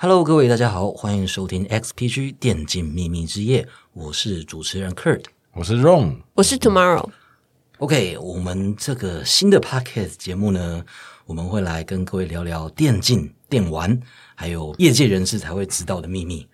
[0.00, 5.24] Hello，各位大家好，欢迎收听 XPG 电竞秘密之夜，我是主持人 Kurt。
[5.52, 10.84] 我是 Ron，我是 Tomorrow，OK，我们这个新的 Podcast 节目呢，
[11.26, 14.00] 我们会来跟各位聊聊电竞、电玩，
[14.36, 16.46] 还有业界人士才会知道的秘密。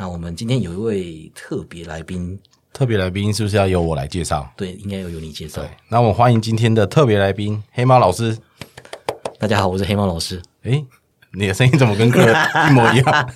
[0.00, 2.38] 那我们今天有一位特别来宾，
[2.72, 4.50] 特别来宾是不是要由我来介绍？
[4.56, 8.34] 对，应该要由你介绍对。，那我们欢迎今天的特别来宾黑猫老师。
[9.38, 10.40] 大家好，我是黑猫老师。
[10.62, 10.82] 诶，
[11.34, 13.30] 你的声音怎么跟哥一模一样？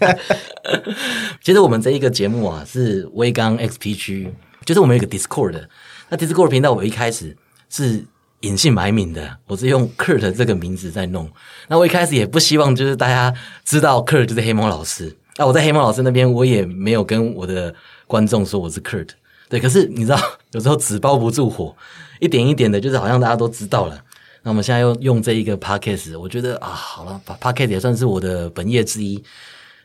[1.45, 4.31] 其实我们这一个节目啊，是微刚 XPG，
[4.65, 5.67] 就是我们有一个 Discord。
[6.09, 7.37] 那 Discord 频道我一开始
[7.69, 8.07] 是
[8.41, 11.31] 隐姓埋名的，我是用 Kurt 这个名字在弄。
[11.69, 13.35] 那我一开始也不希望就是大家
[13.67, 15.19] 知道 Kurt 就是黑猫老师。
[15.37, 17.75] 那我在黑猫老师那边，我也没有跟我的
[18.07, 19.09] 观众说我是 Kurt。
[19.49, 20.19] 对，可是你知道，
[20.53, 21.77] 有时候纸包不住火，
[22.21, 24.01] 一点一点的，就是好像大家都知道了。
[24.43, 29.23] 那我们现在用用这一个 podcast，我觉得啊，好了，podcast 也算是我的本业之一，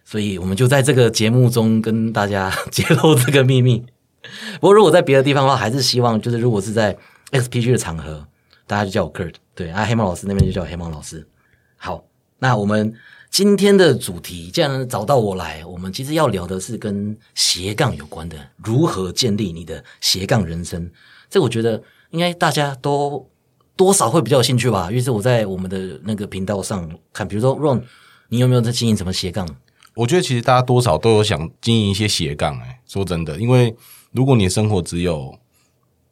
[0.06, 3.86] 所以我们就在这个节目中跟大家 揭露这个秘密。
[4.59, 6.95] 不过如果在别的地方的话，还是希望就是如果是在
[7.31, 8.25] XPG 的场合，
[8.67, 11.25] 大家就叫我 Kurt，对啊，黑猫老师那边就叫我黑猫老师。
[11.78, 12.03] 好，
[12.39, 12.94] 那我们
[13.30, 20.89] 今天的主题，既然找到我来，我们其实要聊的是跟斜杠有关的，如何建立你的斜杠人生。
[21.30, 23.25] 这我觉得应该大家都
[23.75, 24.91] 多少会比较有兴趣吧。
[24.91, 27.83] 于是我在我们的那个频道上看，比如说 Ron，
[28.30, 29.47] 你有没有在经营什么斜杠？
[29.95, 32.57] 我觉得其实大家多少都有想经营一些斜杠。
[32.59, 33.73] 哎，说真的，因为
[34.11, 35.38] 如果你的生活只有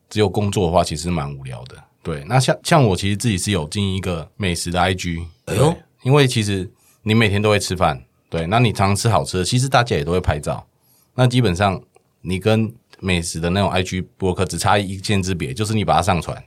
[0.10, 1.76] 只有工作的话，其实蛮无聊的。
[2.04, 6.70] 对，那像像我其实自己是有经营一个美食的 IG，哎呦，因为其实
[7.08, 10.68] 你每天都会吃饭，对，那你常常吃好吃的，其实大家也都会拍照。
[11.16, 11.82] 那基本上
[12.20, 16.44] 你跟美食的那种 IG 博客只差一线之别，就是你把它上传，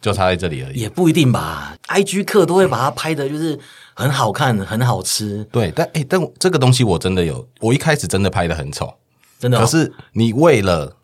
[0.00, 0.80] 就差在这里而已。
[0.80, 3.60] 也不一定吧，IG 客都会把它拍的，就是
[3.92, 8.94] 很好看、很好吃，对，但哎、但这个东西我真的有，我一开始真的拍的很丑，
[9.38, 9.60] 真的、哦。
[9.60, 10.96] 可是你为了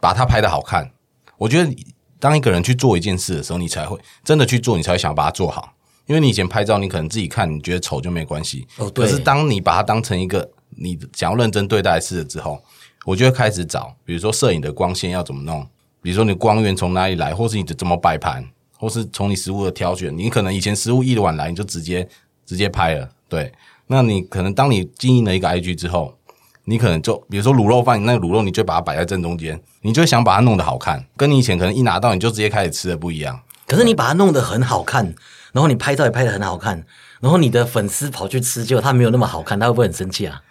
[0.00, 0.90] 把它拍的好看，
[1.38, 1.72] 我觉得
[2.18, 5.72] 当一个人去做一件事的时候，你才会真的去做，你才会想把它做好。
[6.10, 8.66] 因为你以前拍照，你可能自己看，你觉得丑就没关系。
[8.78, 12.60] 哦对可是当你把它当成一个你想要认真对待的事了之后，
[13.04, 15.64] 我就会开始找，比如说摄影的光线要怎么弄，
[16.02, 18.44] 比如说你光源从哪里来，或是你怎么摆盘，
[18.76, 22.08] 或是从你食物的挑选，你可能以前食物一碗来你就直接
[22.44, 23.52] 直接拍了，对。
[23.86, 26.18] 那你可能当你经营了一个 IG 之后，
[26.64, 33.40] 你可能就比如说卤肉饭，那个卤肉你就把它摆在正中间，你就想把它弄得好看，跟你以前可能一拿到你就直接开始吃的不一样。
[33.66, 35.14] 可是你把它弄得很好看，
[35.52, 36.84] 然后你拍照也拍的很好看，
[37.20, 40.42] 然后你的粉丝跑去吃，结果他没有那么好看，他会不会很生气啊？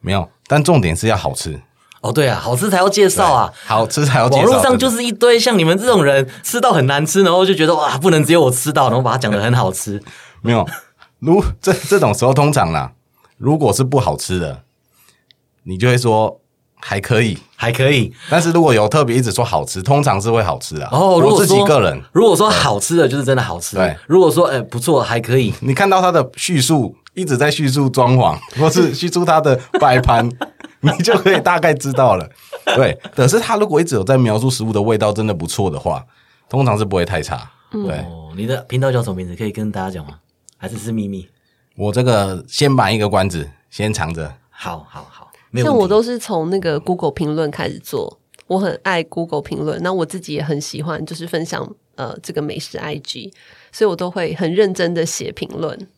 [0.00, 1.60] 没有，但重点是要好吃，
[2.00, 3.52] 哦，对啊，好吃才要介绍啊。
[3.66, 4.44] 好吃才要介绍。
[4.44, 10.02] 网络上就是一堆像你们这种人吃到很难吃，然后就觉得哇，不能只有我吃到，然后把它讲的很好吃。
[10.40, 10.66] 没有。
[11.18, 12.92] 如这这种时候，通常啦，
[13.36, 14.62] 如果是不好吃的，
[15.64, 16.40] 你就会说
[16.80, 17.38] 还可以。
[17.54, 20.86] 还可以但是如果有特别一直说好吃，通常是会好吃的。
[20.86, 21.20] 哦。
[21.20, 23.76] 如我自己个人，如果说好吃的，就是真的好吃。
[23.76, 30.26] 对，如果说哎、不错，还可以，你看到他的叙述一直在叙述装潢， 或是叙述他的摆盘，
[30.80, 32.26] 你就可以大概知道了。
[32.74, 36.02] 对，可是他如果一直有在描述食物的味道真的不错的话，
[36.48, 37.50] 通常是不会太差。
[37.70, 39.36] 对、哦，你的频道叫什么名字？
[39.36, 40.14] 可以跟大家讲吗？
[40.56, 41.28] 还是是秘密？
[41.76, 44.32] 我这个先买一个关子，先藏着。
[44.48, 53.32] 好好好，没有像我都是从那个 Google 评论开始做，我很爱 Google 评论，那我自己也很喜欢，就是分享呃这个美食 IG，
[53.72, 55.88] 所以我都会很认真的写评论，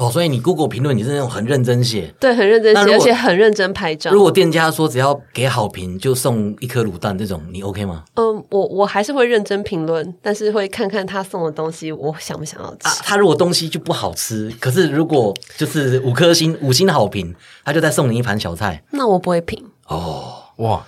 [0.00, 2.10] 哦，所以你 Google 评论你是那种很认真写。
[2.18, 4.10] 对，很认真写，而且很认真拍照。
[4.10, 8.04] 如果店家说只要给好评就送一颗卤蛋，这种你 OK 吗？
[8.14, 12.88] 嗯，我我还是会认真评论，但是会看看他送的东西，我想不想要吃。
[12.88, 18.82] 啊，他如果东西就不好吃，可是如果就是五颗星五星好评，他就再送你一盘小菜。
[18.92, 20.86] 那我不会评，哦，哇，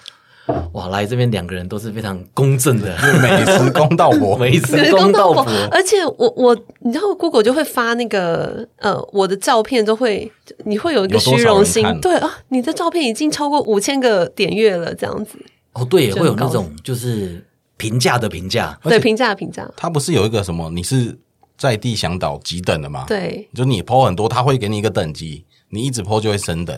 [0.72, 5.44] 哇，来这边两个人都是非常公正的，美食公道婆，美食公道婆。
[5.70, 10.30] 而且我我你知道 Google 就会发那个呃我的照片都会，
[10.64, 15.38] 你会有一个虚荣心，对啊，你的照片已经超过五千个点阅了，这样子，
[15.74, 17.44] 哦，对，会有那种就是
[17.76, 18.76] 评价的评价。
[18.82, 20.68] 对评价的评价，它不是有一个什么？
[20.70, 21.16] 你是
[21.56, 26.76] 在地向导几等的吗？，对就你 PO 很多，他会给你一个等级，你一直 PO 就会升等。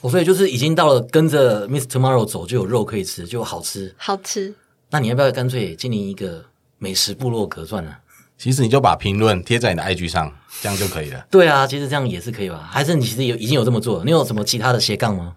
[0.00, 3.94] 哦，所以就是已经到了跟着 Miss Tomorrow 走，就有肉可以吃，就好吃。
[3.96, 4.54] 好吃。
[4.90, 6.44] 那你要不要干脆经营一个
[6.78, 7.98] 美食部落格算了？
[8.36, 11.24] 其实你就把评论贴在你的 IG 上，这样就可以了。
[11.30, 12.68] 对啊，其实这样也是可以吧？
[12.70, 14.04] 还是你其实有已经有这么做了？
[14.04, 15.36] 你有什么其他的斜杠吗？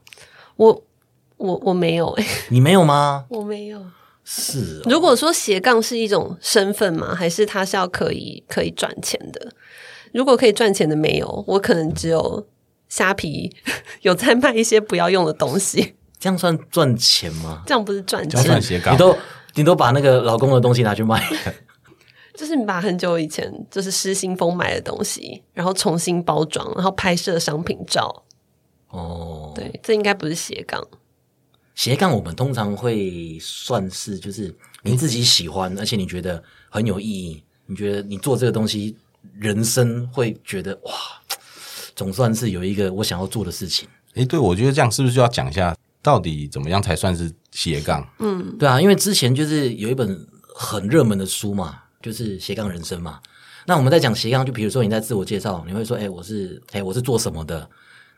[0.55, 0.83] 我
[1.37, 3.25] 我我没有哎、 你没有吗？
[3.29, 3.79] 我没有。
[4.27, 7.13] 是哦、如果说斜杠是一种身份吗？
[7.13, 9.51] 还是它是要可以可以赚钱的？
[10.11, 12.43] 如果可以赚钱的没有，我可能只有
[12.89, 13.55] 虾皮
[14.01, 17.63] 有在卖一些不要用的东西， 这样算赚钱吗？
[17.65, 18.61] 这样不是赚这样钱？
[18.61, 19.17] 斜杠你都
[19.55, 21.23] 你都把那个老公的东西拿去卖，
[22.35, 28.23] 就是你把很久以前就是失心疯买的东西，然后重新包装，然后拍摄商品照。
[28.89, 30.85] 哦，对，这应该不是斜杠。
[31.73, 38.95] 斜杠我们通常会算是就是你自己喜欢，而且你觉得很有意义，你觉得你做这个东西，
[39.37, 40.91] 人生会觉得哇，
[41.95, 43.87] 总算是有一个我想要做的事情。
[44.15, 48.07] 诶，对，我觉得这样是不是就要讲一下，到底怎么样才算是斜杠？
[48.19, 53.19] 嗯对啊，因为之前就是有一本很热门的书嘛，就是斜杠人生嘛。
[53.65, 57.67] 那我们在讲斜杠，就比如说你在自我介绍，你会说：“哎、我是哎、我是做什么的？”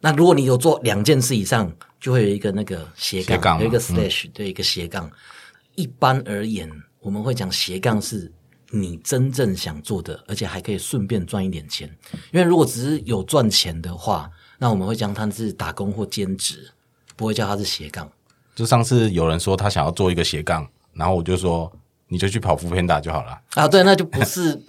[0.01, 5.09] 那如果你有做两件事以上，就会有一个那个斜杠，斜杠有一个 slash，、对，一个斜杠。
[5.75, 6.69] 一般而言，
[6.99, 8.31] 我们会讲斜杠是
[8.71, 11.89] 你真正想做的，而且还可以顺便赚一点钱。
[12.31, 16.69] 因为如果只是有赚钱的话，那我们会将它是打工或兼职，
[17.15, 18.09] 不会叫它是斜杠。
[18.55, 21.71] 就上次有人说他想要做一个斜杠，然后我就说
[22.07, 24.59] 你就去跑副片打就好了，啊，对，那就不是，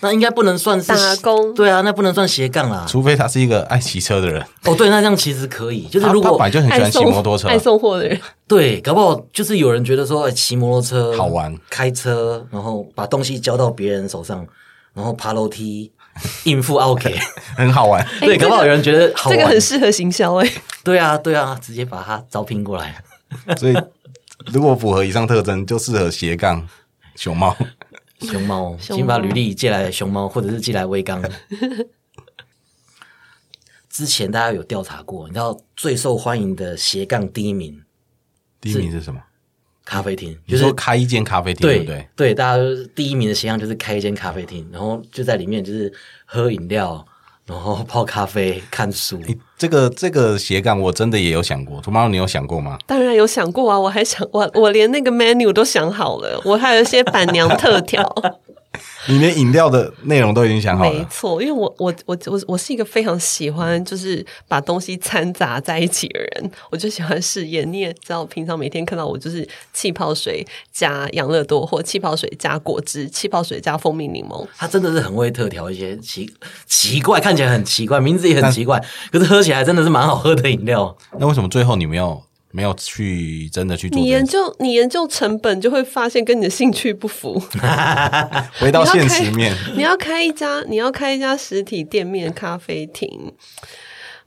[0.00, 2.84] 那应该不能算是打工对啊，那不能算斜杠啦。
[2.88, 4.40] 除非他是一个爱骑车的人。
[4.64, 14.46] 哦，对，那这样其实可以，就是如果他本来就很喜爱欢骑摩托车，爱送货的人，对，搞不好就是有人觉得说，哎，骑摩托车好玩，开车，然后把东西交到别人手上，
[14.94, 15.90] 然后爬楼梯
[16.44, 17.14] 应付 OK，
[17.56, 18.06] 很好玩。
[18.20, 20.52] 对，搞不好有人觉得好玩，这个很适合行销哎、
[20.82, 23.02] 对啊，对啊，直接把它招聘过来。
[23.58, 23.76] 所以
[24.52, 26.66] 如果符合以上特征，就适合斜杠
[27.14, 27.54] 熊猫。
[28.20, 31.22] 熊猫，请把履历寄来熊猫，或者是寄来威刚。
[33.88, 37.82] 之前大家有调查过，你知道最受欢迎的斜杠第一名
[38.60, 39.20] 第一名是什么？
[39.84, 42.08] 咖啡厅，就就是是说开一间咖啡厅，对对不对？
[42.14, 45.92] 对，大家就是第一名的斜杠就是开一间咖啡厅，然后就在里面就是
[46.26, 47.04] 喝饮料，
[47.48, 49.20] 然后泡咖啡、看书。
[49.22, 52.78] 欸这个这个斜杠我真的也有想过，图猫你有想过吗？
[52.86, 58.04] 当然有想过啊，我还想我我连那个 menu 都想好了，我还有一些板娘特调。
[59.06, 67.70] 你连饮料的内容都已经想好了，没错，因为我我我我我是一个非常喜欢就是把东西掺杂在一起的人，我就喜欢试验。
[67.70, 74.46] 你也知道，平常每天看到我就是气泡水加养乐多，或气泡水加果汁，气泡水加蜂蜜柠檬。
[74.56, 76.30] 他真的是很会特调一些奇
[76.66, 80.96] 奇怪，看起来很奇怪，名字也很奇怪，可是喝起来真的是蛮好喝的饮料。
[81.18, 84.08] 那为什么最后你没有没有去真的去做你？
[84.08, 87.42] 研究你研究成本，就会发现跟你的兴趣不符。
[88.58, 93.32] 回到现实面，你要开一家，你要开一家实体店面咖啡厅，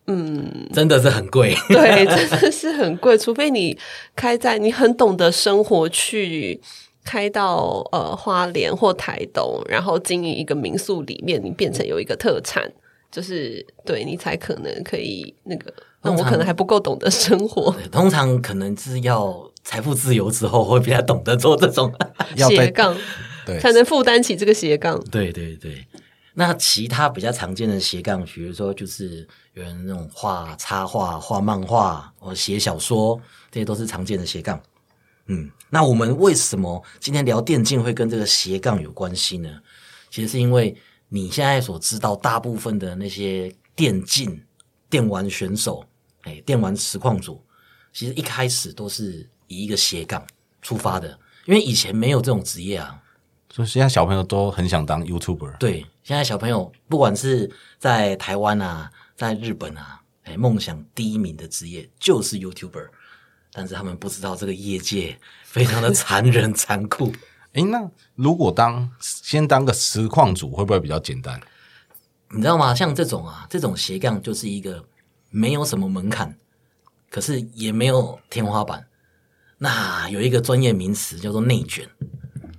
[0.08, 1.56] 嗯真的是很贵。
[1.70, 3.18] 对，真的是很贵。
[3.18, 3.78] 除非你
[4.16, 6.62] 开在你很懂得生活去。
[7.04, 12.72] 开到呃花莲或台东，然后经营一个民宿里面，你变成有一个特产，
[13.12, 15.74] 就是对你才可能可以那个。
[16.04, 21.94] 那我可能还不够懂得生活，通常可能是要财富自由之后，会比较懂得做这种。
[22.36, 22.98] 斜杠
[23.46, 25.00] 对才能负担起这个斜杠。
[25.12, 25.86] 对对对，
[26.34, 33.22] 那其他比较常见的斜杠，比如说就是有人那种画插画、画漫画或写小说，
[33.52, 34.60] 这些都是常见的斜杠。
[35.28, 39.50] 嗯，那我们为什么今天聊电竞会跟这个斜杠有关系呢？
[40.10, 40.76] 其实是因为
[41.14, 44.42] 你现在所知道，大部分的那些电竞
[44.90, 45.86] 电玩选手，
[46.22, 47.44] 哎，电玩实况组，
[47.92, 50.26] 其实一开始都是以一个斜杠
[50.62, 51.10] 出发的，
[51.44, 52.98] 因为以前没有这种职业啊。
[53.54, 62.88] 所以现在小朋友都很想当 YouTuber，对，现在小朋友不管是在台湾啊，在日本啊，哎，梦想第一名的职业就是 YouTuber，
[63.52, 67.12] 但是他们不知道这个业界非常的残忍残酷。
[67.54, 71.40] 诶，那如果当先当个实况组，会不会比较简单？
[72.30, 72.74] 你知道吗？
[72.74, 74.86] 像这种啊，这种斜杠就是一个
[75.30, 76.34] 没有什么门槛，
[77.10, 78.88] 可是也没有天花板。
[79.58, 81.86] 那有一个专业名词叫做内卷，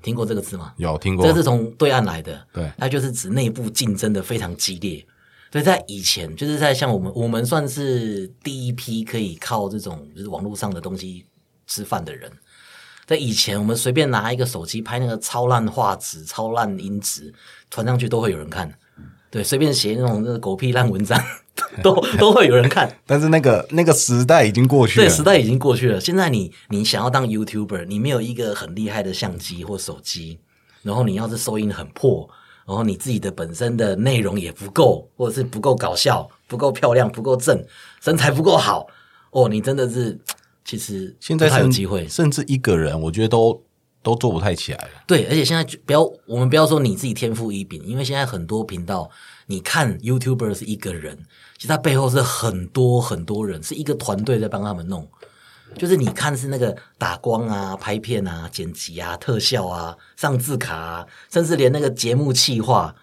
[0.02, 0.74] 听过这个字吗？
[0.76, 5.04] 有听过这是从对岸来的，对它就是指内部竞争的非常激烈。
[5.50, 11.26] 所以在以前，就是在像我们，我们算是第一批可以靠这种就是网络上的东西
[11.66, 12.30] 吃饭的人。
[13.06, 17.32] 在以前，我们随便拿一个手机拍那个超烂画质、超烂音质，
[17.70, 18.72] 传上去都会有人看。
[19.30, 21.18] 对，随便写那种那个狗屁烂文章，
[21.82, 22.94] 都都会有人看。
[23.06, 25.98] 但是那个那个时代已经过去了对，了，时代已经过去了。
[25.98, 30.38] 现在你你想要当 YouTuber，你没有一个很厉害的相机或手机，
[30.82, 32.28] 然后你要是收音很破，
[32.66, 37.64] 然后你自己的本身的内容也不够，或者是不够搞笑、不够漂亮、不够正，
[38.02, 38.86] 身材不够好，
[39.30, 40.20] 哦，你真的是
[40.64, 42.08] 其实现在还有甚机会。
[42.08, 43.62] 甚至一个人，我觉得都
[44.02, 44.90] 都做不太起来了。
[45.06, 49.10] 对，而且现在不要我们不要说你自己天赋异禀，因为现在很多频道，
[49.46, 51.18] 你看 YouTuber 是一个人，
[51.56, 55.08] 其实他背后是很多很多人，是一个团队在帮他们弄。
[55.78, 62.94] 就是你看是那个打光啊、拍片啊、剪辑啊、特效啊、上字卡啊，甚至连那个节目企划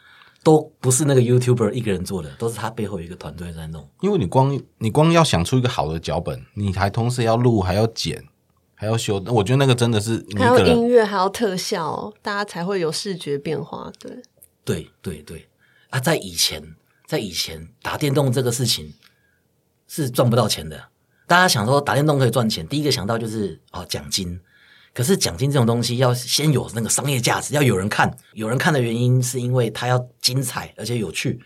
[0.44, 3.90] 都不是那个 YouTuber 一个人做的，都是他背后一个团队在弄。
[4.02, 8.24] 因为你光你光要想出一个好的脚本，你还同时要录，还要剪，
[8.74, 13.92] 还要修，我觉得那个真的是你还有音乐，还有特效，大家才会有视觉变化。
[14.00, 14.22] 对，
[14.64, 15.50] 对对对
[15.90, 18.94] 啊，在以前，在以前打电动这个事情
[19.88, 20.86] 是赚不到钱的。
[21.28, 24.40] 大家想说打电动可以赚钱，第一个想到就是哦奖金。
[25.00, 28.14] 可是奖金这种东西要先有那个商业价值，要有人看。
[28.34, 31.40] 有人看的原因是因为它要精彩而且有趣。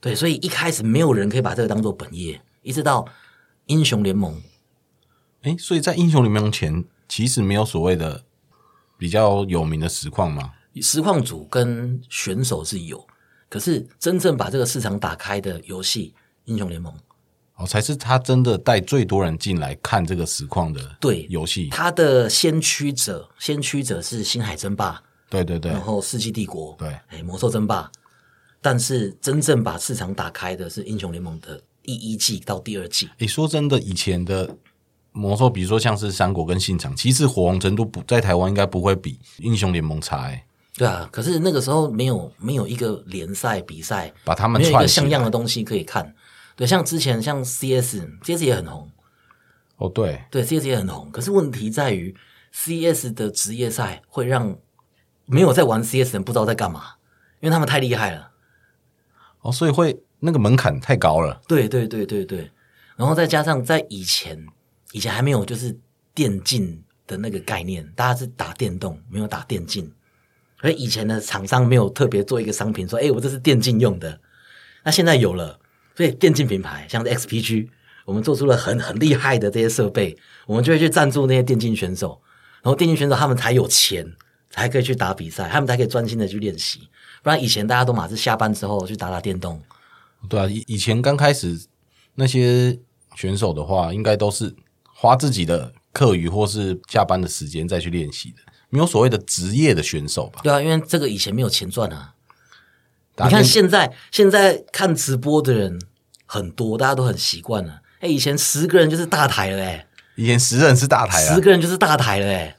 [0.00, 3.06] 对，所以一开始没有人可以把这个当做本业，一直到
[3.66, 4.40] 英雄联盟
[5.42, 8.24] 哎，所以在英雄联盟前，其实没有所谓的
[8.96, 10.54] 比较有名的实况嘛。
[10.80, 13.06] 实况组跟选手是有，
[13.50, 16.14] 可是真正把这个市场打开的游戏，
[16.46, 16.94] 英雄联盟。
[17.58, 21.68] 哦，才是他真的带最多人进来看这个实况的对游戏。
[21.70, 27.90] 他的先驱者，先驱者是星海争霸，对对对然后世纪帝国，对，哎，魔兽争霸。
[28.60, 33.08] 但是真正把市场打开的是英雄联盟的第一季到第二季。
[33.18, 34.56] 诶，说真的，以前的
[35.10, 40.44] 魔兽，比如说像是三国跟信长，其实火红程度不在台湾应该不会比英雄联盟差、诶
[40.76, 46.14] 对啊，可是那个时候没有没有一个联赛比赛，把他们没有一个像样的东西可以看。
[46.58, 48.90] 对，像之前像 CS，CS 也很红，
[49.76, 51.08] 哦，对，对，CS 也很红。
[51.12, 52.12] 可是问题在于
[52.50, 54.58] ，CS 的职业赛会让
[55.24, 56.94] 没有在玩 CS 的人不知道在干嘛，
[57.38, 58.32] 因为他们太厉害了。
[59.42, 61.40] 哦，所以会那个门槛太高了。
[61.46, 62.50] 对对对对对，
[62.96, 64.44] 然后再加上在以前，
[64.90, 65.78] 以前还没有就是
[66.12, 69.92] 电竞的那个概念，大家是打电动，没有打电竞。
[70.60, 74.20] 而以以前的厂商没有特别做一个商品说，哎，我这是电竞用的。
[74.82, 75.60] 那现在有了，
[75.98, 77.66] 所以电竞品牌像 XPG，
[78.04, 82.22] 我们做出了很很厉害的这些设备，我们就会去赞助那些电竞选手，
[82.62, 84.06] 然后电竞选手他们才有钱，
[84.48, 86.88] 才可以去打比赛，他们才可以专心的去练习。
[87.20, 89.60] 不然以前大家都马是下班之后去打打电动，
[90.28, 91.66] 对啊，以以前刚开始
[92.14, 92.78] 那些
[93.16, 98.36] 选手的话，应该都是花自己的课余或是下班的时间再去练习的，
[98.70, 100.42] 没有所谓的职业的选手吧？
[100.44, 102.14] 对啊，因为这个以前没有钱赚啊。
[103.20, 105.76] 你看现在，现在看直播的人
[106.30, 107.80] 很多，大家都很习惯了。
[108.00, 112.54] 哎，以前十个人就是大台了、哎，以前十人是大台啊十，个人就是大台了、哎。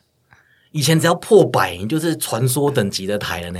[0.71, 3.59] 以前只要破百，你就是传说等级的台了呢。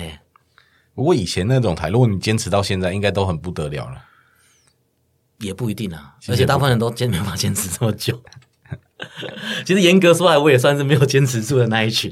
[0.94, 4.04] 不过以前那种台，如果你坚持到现在，应该都很不得了了。
[5.40, 8.22] 也不一定啊，而且大部分人都坚没办法坚持这么久。
[9.66, 12.12] 其实严格说来，我也算是没有坚持住的那一群。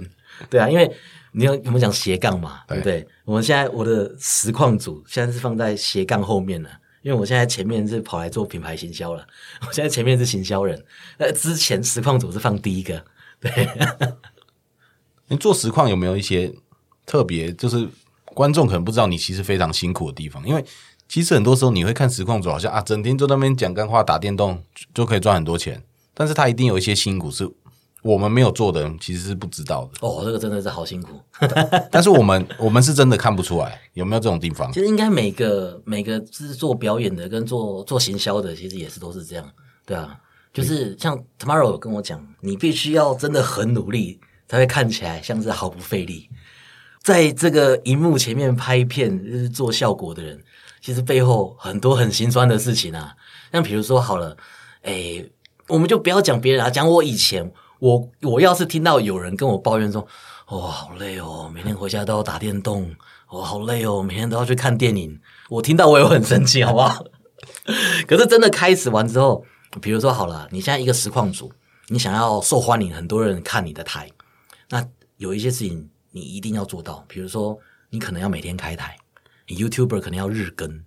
[0.50, 0.90] 对啊，因为
[1.34, 3.06] 你要我们讲斜杠嘛，对不对？
[3.26, 6.70] 我们现在我的实况组现在是放在斜杠后面了，
[7.08, 9.26] 因为我现在前面是跑来做品牌行销了，
[9.66, 10.84] 我现在前面是行销人。
[11.18, 13.02] 那之前实况组是放第一个，
[13.40, 13.50] 对。
[15.30, 16.54] 你做实况有没有一些
[17.06, 17.88] 特别，就是
[18.26, 20.46] 观众可能不知道你其实非常辛苦的地方？
[20.46, 20.62] 因为
[21.08, 24.62] 其实很多时候你会看实况组，好像啊，整天就在那边讲干话、打电动
[24.94, 25.82] 就可以赚很多钱，
[26.14, 27.50] 但是他一定有一些辛苦是
[28.04, 30.08] 我们没有做的人其实是不知道的。
[30.08, 31.20] 哦，这个真的是好辛苦。
[31.92, 34.80] 但是我们 我们是真的看不出来，有没有这种地方其？
[34.80, 39.46] 实应该每个每个是做表演的跟做做行销的，其实也是都是这样，
[39.86, 40.18] 对啊，
[40.54, 46.30] 就是像 Tomorrow 有跟我讲，你必须要真的很努力，才会看起来像是毫不费力。
[47.04, 50.44] 在这个荧幕前面拍片就是做效果的人，
[50.82, 53.16] 其实背后很多很心酸的事情啊。
[53.52, 54.36] 像比如说好了，
[54.82, 55.32] 诶，
[55.68, 60.06] 我们就不要讲别人啊，讲我以前，我我要是听到有人跟我抱怨说，
[60.48, 62.96] 哦，好累哦，每天回家都要打电动，
[63.30, 65.20] 哦，好累哦，每天都要去看电影，
[65.50, 67.06] 我听到我也会很生气， 好不好？
[68.08, 69.46] 可是真的开始完之后，
[69.82, 71.52] 比如说好了，你现在一个实况组，
[71.88, 74.10] 你想要受欢迎，很多人看你的台，
[74.70, 74.86] 那
[75.18, 77.58] 有一些事情你一定要做到，比如说
[77.90, 78.98] 你可能要每天开台，
[79.48, 80.84] 你 YouTuber 可能要日更，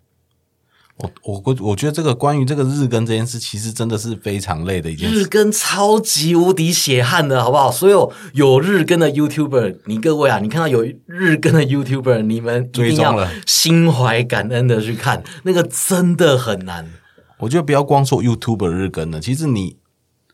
[1.00, 5.24] 我我我我觉得这个关于这个日更这件事，其实真的是非常累的一件事日。
[5.24, 7.72] 更超级无敌血汗的，好不好？
[7.72, 16.90] 所有有日更的 YouTuber，你各位啊，你看到有日更的 YouTuber，你们一定要心怀感恩的去看，那个真的很难。
[17.38, 19.76] 我觉得不要光说 YouTuber 日更了，其实你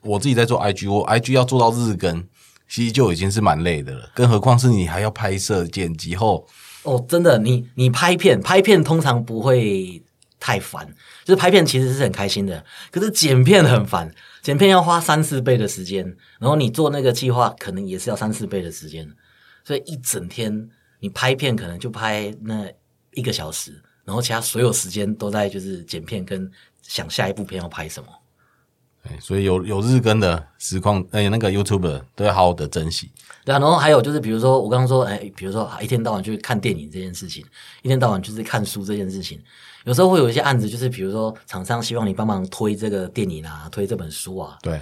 [0.02, 2.24] 我自己在做 IG，我 IG 要做到日更，
[2.68, 6.46] 其实就已经是蛮累的了，更何况是你还要拍摄、剪辑后，
[6.82, 10.02] 哦，真的，你你拍片，拍片通常不会
[10.46, 10.86] 太烦，
[11.24, 14.08] 就是拍片其实是很开心的，可是剪片很烦。
[14.42, 16.04] 剪片要花三四倍的时间，
[16.38, 19.04] 然后你做那个计划可能也是要三四倍的时间，
[19.64, 22.64] 所以一整天你拍片可能就拍那
[23.14, 23.72] 一个小时，
[24.04, 26.48] 然后其他所有时间都在就是剪片跟
[26.80, 28.08] 想下一部片要拍什么。
[29.02, 33.10] 对所以有有日更的实况，哎、那个 YouTube 都要好好的珍惜。
[33.44, 37.44] 对啊，然后还有就是，比如说我刚刚说，哎，比如说啊一天到晚去看电影这件事情，
[37.82, 39.40] 一天到晚就是看书这件事情，
[39.86, 44.80] 有时候会有一些案子，就是比如说厂商希望你帮忙推这个电影啊，推这本书啊，对，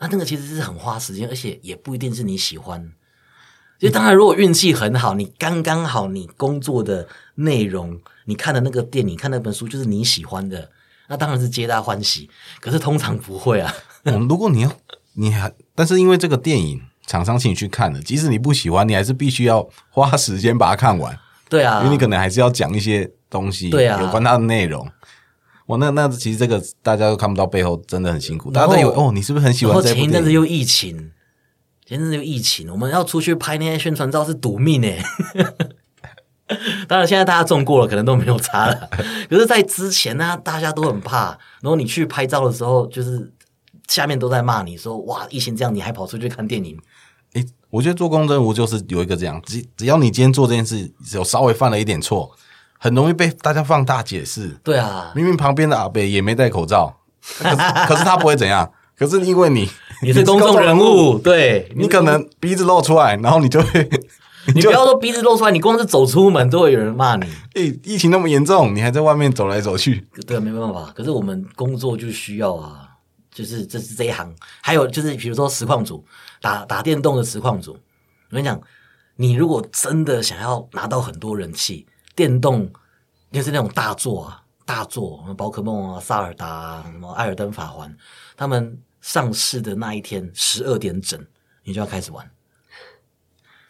[0.00, 2.90] 那那个其实是很花时间，而且也不一定是你喜欢。
[3.78, 10.68] 就当然，如果运气很好，你刚刚好，你工作的内容，你看的那个电影、看那本书就是你喜欢的，
[11.06, 12.28] 那当然是皆大欢喜。
[12.60, 14.72] 可是通常不会啊，嗯，如果你要，
[15.14, 24.86] 你还，但是因为这个电影厂商请你去看的，即使你不喜欢，你还是必须要花时间把它看完，对啊，因为你可能还是要讲一些东西，对啊有关它的内容。
[25.66, 30.02] 我那那其实这个大家都看不到背后真的很辛苦，大家都以为哦，你是不是很喜欢这部电影？
[30.02, 31.12] 前一阵子又疫情，
[31.86, 35.02] 前一阵子又疫情，我们要出去拍那些宣传照是赌命哎。
[36.88, 38.88] 当然，现在大家中过了，可能都没有差了。
[39.30, 41.38] 可是，在之前呢、大家都很怕。
[41.60, 43.32] 然后你去拍照的时候，就是
[43.86, 46.76] 下面都在骂你说：“哇，疫情这样，你还跑出去看电影
[47.34, 52.28] 诶，我觉得做公正务就是有一个这样，只只要你今天做这件事有稍微犯了一点错，
[52.82, 56.96] 很容易被大家放大解释。？”对啊，明明旁边的阿北也没戴口罩，
[57.38, 57.56] 可是
[57.86, 58.72] 可是他不会怎样。
[58.96, 59.66] 可是因为你
[60.02, 67.24] 你是公众人，物，对你可能鼻子露出来，然后你就会，就 你不要说鼻子露出来，你光是走出门都会有人骂你。
[67.54, 70.92] 诶、疫情那么严重，你还在外面走来走去，对啊，没办法。
[70.94, 72.88] 可是我们工作就需要啊，
[73.32, 74.34] 就是这是这一行。
[74.60, 76.04] 还有就是，比如说实况组
[76.42, 78.60] 打打电动的实况组，我跟你讲，
[79.16, 81.86] 你如果真的想要拿到很多人气，
[82.20, 82.70] 电动
[83.32, 87.96] 就是那种大作啊，大作，什么宝可梦啊、萨尔达啊、什么艾尔登法环，
[88.36, 91.18] 他们上市的那一天十二点整，
[91.64, 92.30] 你就要开始玩。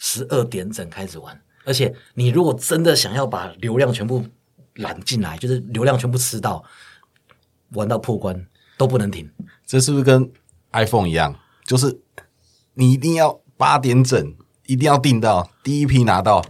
[0.01, 4.27] 十二点整开始玩，而且你如果真的想要把流量全部
[4.75, 6.65] 揽进来，就是流量全部吃到，
[7.75, 9.31] 玩到破关都不能停。
[9.65, 10.29] 这是不是跟
[10.73, 11.39] iPhone 一样？
[11.63, 12.01] 就是
[12.75, 14.35] 你一定要八点整，
[14.67, 16.45] 一定要订到第一批拿到，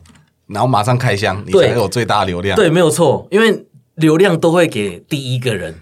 [0.52, 2.56] 然后马上开箱，你对才有最大流量。
[2.56, 5.74] 对，没有错，因为流量都会给第一个人，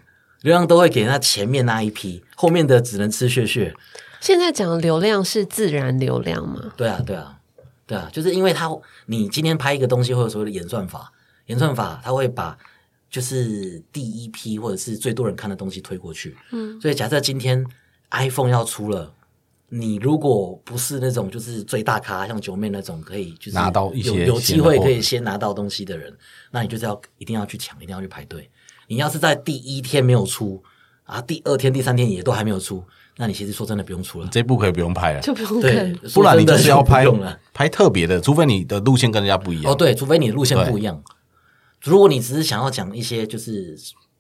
[0.42, 3.74] 流量都会给他前面那一批，后面的只能吃血血。
[4.20, 6.72] 现在讲的流量是自然流量吗？
[6.76, 7.38] 对啊，对啊，
[7.86, 8.68] 对啊，就是因为他，
[9.06, 11.12] 你今天拍一个东西或者所谓的演算法，
[11.46, 12.56] 演算法它会把
[13.10, 16.36] 就是第一批或者是最多人看的东西推过去。
[16.50, 17.64] 嗯，所以假设今天
[18.10, 19.14] iPhone 要出了。
[19.70, 26.16] 你如果不是那种就是最大咖，像九妹那种可以就是拿到一些有有机会可以先拿到东西的人，
[26.50, 28.48] 那你就是要一定要去抢，一定要去排队。
[28.86, 30.62] 你要是在第一天没有出
[31.04, 32.82] 啊，第二天、第三天也都还没有出，
[33.16, 34.28] 那你其实说真的不用出了。
[34.30, 37.38] 这部可以不用拍了，就不用对看，，不然你真的就是要拍用了。
[37.52, 39.70] 拍特别的，除非你的路线跟人家不一样。
[39.70, 41.02] 哦，对，除非你的路线不一样。
[41.82, 43.76] 如果你只是想要讲一些就是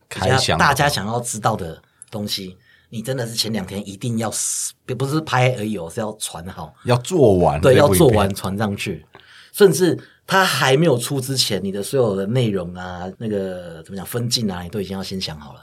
[0.08, 2.56] 比较开箱大家想要知道的东西，
[2.90, 9.04] 你真的是前两天一定要死不是拍而已哦，是要传好，要做完，对，要做完传上去，
[9.52, 15.60] 甚至它还没有出之前，你的所有的内容啊，那个怎么讲分镜啊，你都已经要先想好了。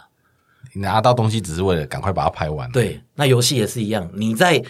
[0.74, 4.64] 你拿到东西只是为了赶快把它拍完。，对，那游戏也是一样，你在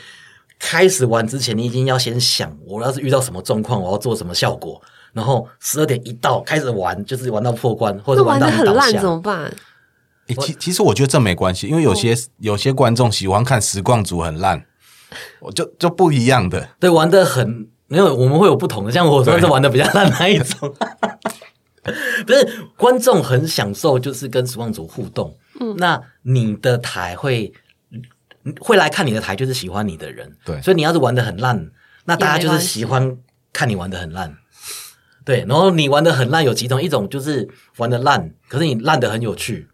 [0.60, 4.82] 开始玩之前，你已经要先想，我要是遇到什么状况，我要做什么效果。
[5.14, 9.54] 然后十二点一到开始玩，就是玩到破关，或者玩到很烂下怎么办？
[10.28, 14.66] 诶其其实我觉得这没关系，因为有些、哦有些观众喜欢看实况组很烂，
[15.40, 16.70] 我就就不一样的。
[16.80, 20.76] 对，玩的很没有，我们会有不同的，像我算是玩的比较烂那一种。
[22.26, 25.38] 不是观众很享受，就是跟实况组互动。
[25.60, 27.54] 嗯，那你的台会
[28.60, 30.36] 会来看你的台，就是喜欢你的人。
[30.44, 31.70] 对所以你要是玩的很烂，
[32.06, 33.16] 那大家就是喜欢
[33.54, 34.36] 看你玩的很烂。
[35.24, 39.68] 对，然后你玩的很烂有几种，一种就是玩的烂，可是你烂的很有趣；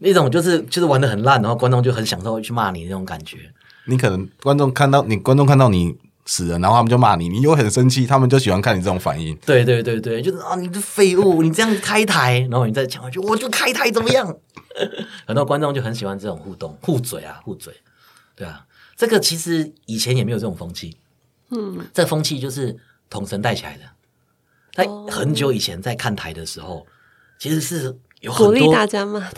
[0.00, 3.38] 一种就是就是玩的很烂，然后观众就很享受去骂你那种感觉。
[3.86, 9.36] 你可能观众看到你观众看到你死了，然后他们就骂你，你又很生气，他们就喜欢看你这种反应。
[9.46, 14.36] 对对对对，就是啊，你这废物，你这样开台，然后你再抢回去，我就开台怎么样？
[15.26, 17.72] 很多观众就很喜欢这种互动，互嘴啊，互嘴，
[18.34, 20.96] 对啊，这个其实以前也没有这种风气，
[21.50, 22.76] 嗯，这风气就是
[23.08, 23.84] 统神带起来的，
[24.74, 26.84] 在很久以前在看台的时候，
[27.38, 29.36] 其实是有很鼓励大，家骂的，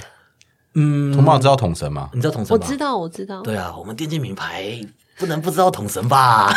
[0.80, 2.08] 嗯，同茂知道统神吗？
[2.14, 2.62] 你知道统神吗？
[2.62, 3.42] 我知道，我知道。
[3.42, 4.80] 对啊，我们电竞品牌
[5.18, 6.52] 不能不知道统神吧？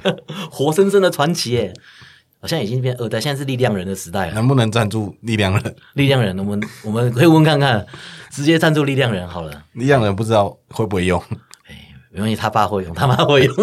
[0.52, 1.72] 活生生的传奇耶！
[2.38, 4.34] 好像已经变二代，现在是力量人的时代了。
[4.34, 5.76] 能不能赞助力量人？
[5.94, 7.86] 力量人，我们我们可以问看看，
[8.30, 9.64] 直接赞助力量人好了。
[9.72, 11.18] 力量人不知道会不会用？
[11.68, 13.56] 哎，没关系，他爸会用，他妈会用。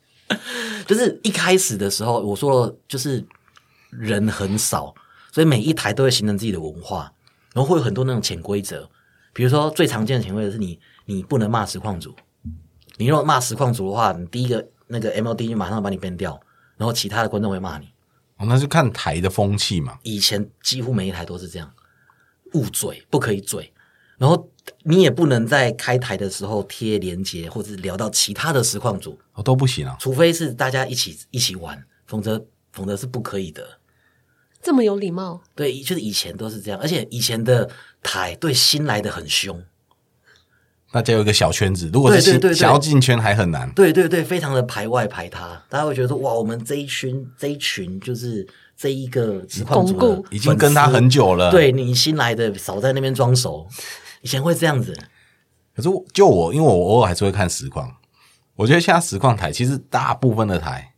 [0.86, 3.22] 就是一开始的时候，我说了，就是
[3.90, 4.94] 人很少，
[5.32, 7.12] 所以每一台都会形成自己的文化，
[7.52, 8.88] 然后会有很多那种潜规则。
[9.36, 12.16] 比如说最常见的潜规则是你你不能骂实况组，
[12.96, 16.40] 你如果骂实况组的话，你第一个那个 MOD 就马上把你 ban 掉，
[16.78, 17.86] 然后其他的观众会骂你。
[18.38, 19.98] 哦，那就看台的风气嘛。
[20.04, 21.70] 以前几乎每一台都是这样，
[22.54, 23.70] 勿嘴，不可以嘴，
[24.16, 24.50] 然后
[24.84, 29.94] 你也不能在开台的时候贴连接或者是聊到其他的实况组，哦，都不行啊。
[30.00, 33.62] 除非是大家一起一起玩，否则否则是不可以的。
[34.62, 37.70] 这么有礼貌，对，就是以前都是这样，而且以前的
[38.06, 39.64] 台对新来的很凶，
[40.92, 43.68] 大家有一个小圈子，如果是想要进圈还很难。
[43.72, 53.66] 对对对，非常的排外排他，大家会觉得说哇，我们这一群这一群就是这一个实况组已经跟他很久了。，对你新来的少在那边装熟，
[54.22, 54.96] 以前会这样子，
[55.74, 57.96] 可是就我，因为我偶尔还是会看实况，
[58.54, 60.92] 我觉得现在实况台其实大部分的台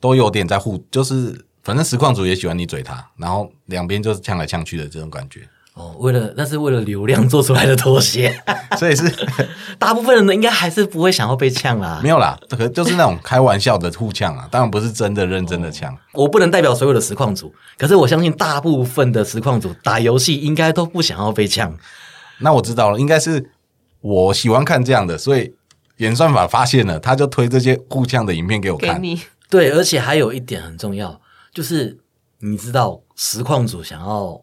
[0.00, 8.32] 都有点在互，就是反正实况组也喜欢你嘴他，然后两边就是呛来呛去的这种感觉，哦，为了那是为了流量做出来的妥协，
[8.78, 9.12] 所以是
[9.76, 12.08] 大部分人呢应该还是不会想要被呛啦没。
[12.08, 15.92] 有啦，这个就是那种开玩笑的互呛啊，当然不是真的认真的呛。
[16.12, 21.76] 我不能代表所有的实况组，可是我相信大部分的实况组打游戏应该都不想要被呛。
[22.38, 23.50] 那我知道了，应该是
[24.00, 25.52] 我喜欢看这样的，所以
[25.96, 29.00] 演算法发现了，他就推这些互呛的影片给我看。
[29.00, 31.20] 给你对，而且还有一点很重要，
[31.52, 31.98] 就是
[32.38, 34.40] 你知道实况组想要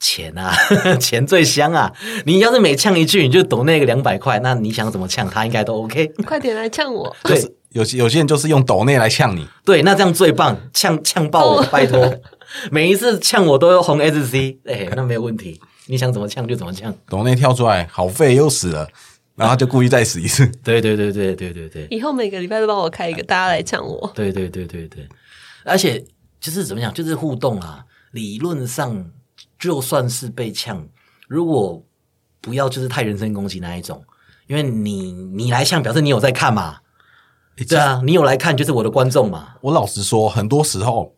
[0.00, 0.54] 钱啊，
[1.00, 1.92] 钱最香啊！
[2.24, 6.10] 你要是每呛一句你就抖那个两百块，那你想怎么呛他应该都 OK。
[6.16, 12.14] 你快点来呛我，就是有些有些人就是用抖内来呛你，对，那这样最棒，呛呛爆我，拜托！
[12.72, 15.60] 每一次呛我都要红 SC，哎、那没有问题。
[15.86, 16.94] 你想怎么呛就怎么呛。
[17.08, 18.86] 抖内跳出来，好废又死了，
[19.36, 20.46] 然后就故意再死一次。
[20.62, 24.10] 对对对对对对对以后每个礼拜都帮我开一个，大家来呛我。
[24.14, 25.06] 对对对对对，
[25.64, 26.02] 而且
[26.40, 27.84] 就是怎么讲，就是互动啊。
[28.12, 29.04] 理论上，
[29.58, 30.88] 就算是被呛，
[31.28, 31.82] 如果
[32.40, 34.04] 不要就是太人身攻击那一种，
[34.46, 36.78] 因为你你来呛，表示你有在看嘛。
[37.68, 39.54] 对啊，你有来看就是我的观众嘛。
[39.62, 41.14] 我老实说，很多时候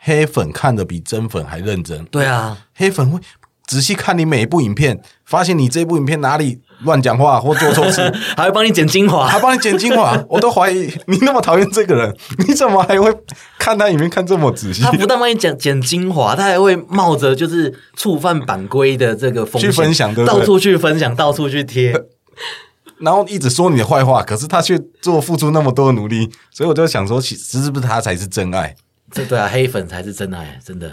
[0.00, 2.04] 黑粉看的比真粉还认真。
[2.06, 3.20] 对啊，黑粉会
[3.66, 8.00] 仔细看你每一部影片，发现你这部影片哪里乱讲话或做错事，
[8.36, 9.38] 还会帮你剪精华还。
[9.40, 10.16] 帮你剪精华。
[10.28, 13.12] 我都怀疑你那么讨厌这个人，你怎么还会
[13.58, 14.92] 看他影片看这么仔细他？
[14.92, 21.92] 不但帮你剪剪精华，他还会冒着就是触犯版规的这个风险去分享对不对到处去分享，到处去贴。
[23.00, 28.74] 然后一直说你的坏话，可是他却做付出那么多的努力，所以我就想说，其实是不是他才是真爱？
[29.12, 30.92] 这对啊，黑粉才是真爱，真的。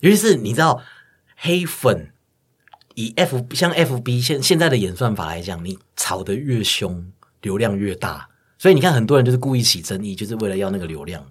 [0.00, 0.80] 尤其是你知道，
[1.36, 2.10] 黑粉
[2.96, 8.30] 以 F 像 FB 现现在的演算法来讲，你吵得越凶，流量越大。
[8.58, 11.22] 所以你看，很多人就是故意起争议，就是为了要那个流量。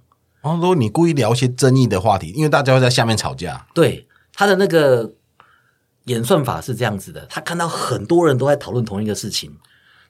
[0.42, 5.16] 然后如果你故意聊一些争议的话题，因为大家会在下面吵架，对他的那个
[6.04, 9.58] 演算法是这样子的，他看到很多人都在讨论同一个事情，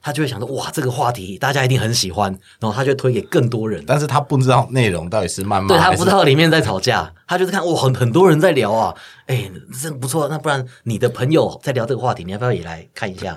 [0.05, 3.83] 他就会想说：哇，这个话题大家一定很喜欢，然后他就推给更多人。
[3.87, 8.93] 但是他不知道内容到底是谩骂对他不知道里面在吵架，他就是看哇很很多人在聊啊，
[9.25, 9.49] 哎，
[9.81, 13.29] 这不错，那不然你的朋友在聊这个话题，你要不要也来看一下？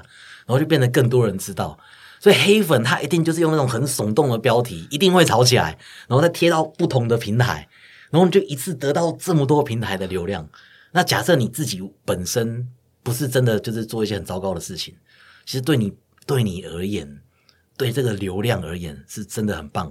[0.45, 1.79] 然后就变得更多人知道，
[2.21, 7.67] 所以黑粉他一定就是用那种很耸动的标题，一定会吵起来，然后再贴到不同的平台，
[8.11, 10.47] 然后你就一次得到这么多平台的流量。
[10.93, 12.69] 那假设你自己本身
[13.03, 14.95] 不是真的就是做一些很糟糕的事情，
[15.47, 15.95] 其实对你
[16.29, 17.23] 对你而言，
[17.79, 19.91] 对这个流量而言是真的很棒。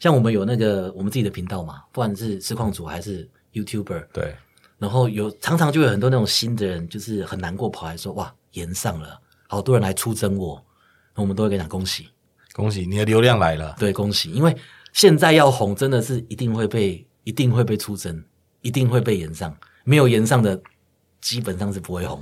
[0.00, 4.34] 像我们有那个我们自己的频道嘛，不管是实况组还是 YouTuber，对，
[4.78, 10.60] 然后有常常就有很多那种新的人，就是很难过跑来说哇延上了，好多人来出征我，
[11.14, 12.08] 那我们都会跟他讲恭喜，
[12.52, 13.76] 恭喜你的流量来了。
[13.78, 14.56] 对恭喜，因为
[14.92, 18.24] 现在要红真的是一定会被一定会被出征，
[18.60, 20.60] 一定会被延上，没有延上的
[21.20, 22.18] 基本上是不会红，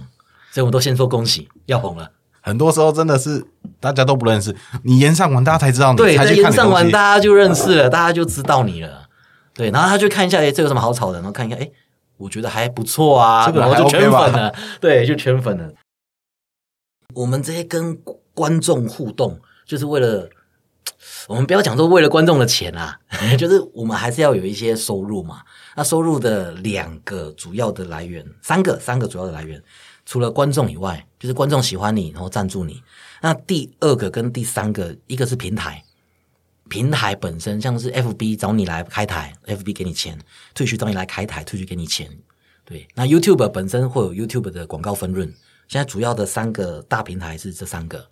[0.51, 2.13] 所以我们都先说恭喜要红了。
[2.49, 3.45] 很多时候真的是
[3.79, 9.07] 大家都不认识，你演上完大家才知道你，对，才在延上完大家就认识了，大家就知道你了。
[9.53, 11.19] 对，然后他就看一下，哎，这有什么好吵的？
[11.19, 11.71] 然后看一下，哎，
[12.17, 14.55] 我觉得还不错啊，这个还然后就圈粉了。
[14.81, 15.71] 对，就圈粉了。
[17.15, 17.97] 我们这些跟
[18.33, 20.31] 观众互动，就是为了
[21.27, 22.99] 我们不要讲说为了观众的钱啊，
[23.37, 25.43] 就是我们还是要有一些收入嘛。
[25.77, 29.63] 那收入的两个主要的来源，三个三个主要的来源，
[30.09, 32.83] 除了观众以外，就是观众喜欢你，然后赞助你。
[33.21, 35.85] 那第二个跟第三个，一个是平台，
[36.71, 40.17] 平台本身像是 FB 找你来开台，FB 给你钱；
[40.55, 42.09] 退去找你来开台，退去给你钱。
[42.65, 45.29] 对，那 YouTube 本身会有 YouTube 的广告分润。
[45.69, 48.09] 现在主要的三个大平台是这三个。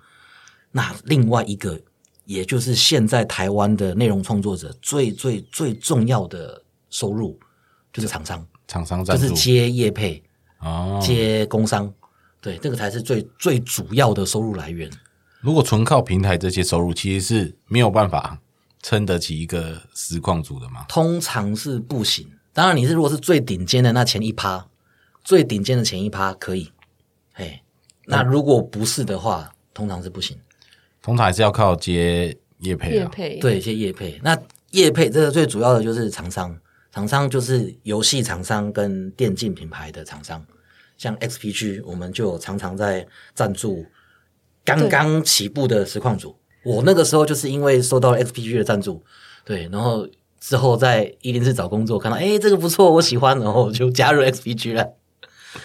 [0.72, 1.80] 那另外一个，
[2.26, 7.40] 也就是现在台湾的内容创作者最最最重要的收入，
[7.90, 10.22] 就是厂商，就是厂商就是接业配、
[10.60, 11.00] 哦。
[11.02, 11.92] 接工商，
[12.40, 14.90] 对，这个才是最最主要的收入来源。
[15.40, 18.38] 如果纯靠平台这些收入，其实是没有办法
[18.82, 20.84] 撑得起一个实况组的嘛。
[20.88, 22.28] 通常是不行。
[22.52, 24.66] 当然，你是如果是最顶尖的那前一趴，
[25.22, 26.72] 最顶尖的前一趴可以，
[27.34, 27.60] 嘿，
[28.06, 30.38] 那如果不是的话，通常是不行。
[31.02, 33.02] 通常还是要靠接业配啊。
[33.02, 34.36] 业配，对，一些业配，那
[34.70, 36.58] 业配这个最主要的就是厂商，
[36.96, 40.42] 厂商就是游戏厂商跟电竞品牌的厂商，
[40.96, 43.84] 像 XPG，我们就有常常在赞助
[44.64, 46.34] 刚刚起步的实况组。
[46.64, 49.04] 我那个时候就是因为收到了 XPG 的赞助，
[49.44, 50.08] 对，然后
[50.40, 54.94] 之后在一零四找工作，看到哎、诶这个不错，我喜欢，然后我就加入 XPG 了。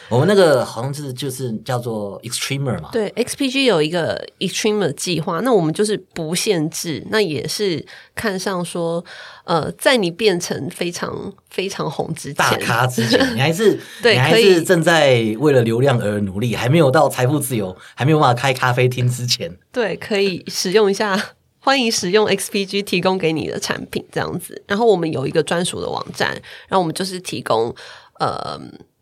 [0.10, 9.04] 我们那个好像是就是叫做 Extremer 嘛，对，XPG 有一个 Extreme 计划，那我们就是不限制，那也是看上说，
[9.46, 24.62] 呃，在你变成非常非常红之前大，咖之前， 你还是对你还是正在为了流量而努力，还没有到财富自由，还没有办法开咖啡厅之前，对，可以使用一下，欢迎使用 XPG 提供给你的产品这样子。
[24.68, 26.32] 然后我们有一个专属的网站，
[26.68, 27.74] 然后我们就是提供
[28.20, 28.60] 呃。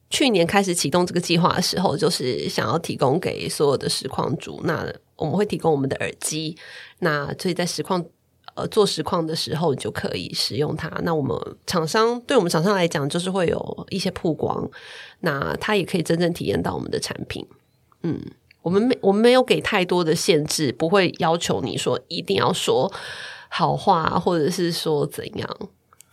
[0.10, 6.58] 去年开始启动这个计划的时候，就是想要提供给所有的实况主，那我们会提供我们的耳机，
[7.00, 8.04] 那所以在实况
[8.56, 10.90] 呃做实况的时候，就可以使用它。
[11.04, 14.68] 那我们厂商对我们厂商来讲，就是会有一些曝光，
[15.20, 17.46] 那他也可以真正体验到我们的产品。
[18.02, 18.20] 嗯，
[18.64, 22.92] 我们没我们没有给太多的限制，不会要求你说一定要说
[23.50, 25.70] 好话，或者是说怎样。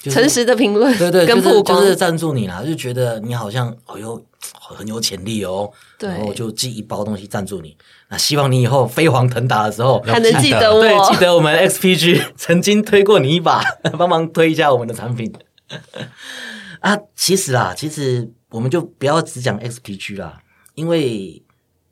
[0.07, 7.77] 就是诚实的评论对对，就是跟曝光，就是赞助你啦，就觉得你好像哦哟很有潜力哦，对然后就寄一包东西赞助你。
[8.09, 13.63] 那希望你以后飞黄腾达的时候， 还能记得对，我记得我们 XPG 曾经推过你一把，
[13.99, 15.33] 帮忙推一下我们的产品。
[16.81, 20.41] 啊，其实啦，其实我们就不要只讲 XPG 啦，
[20.75, 21.43] 因为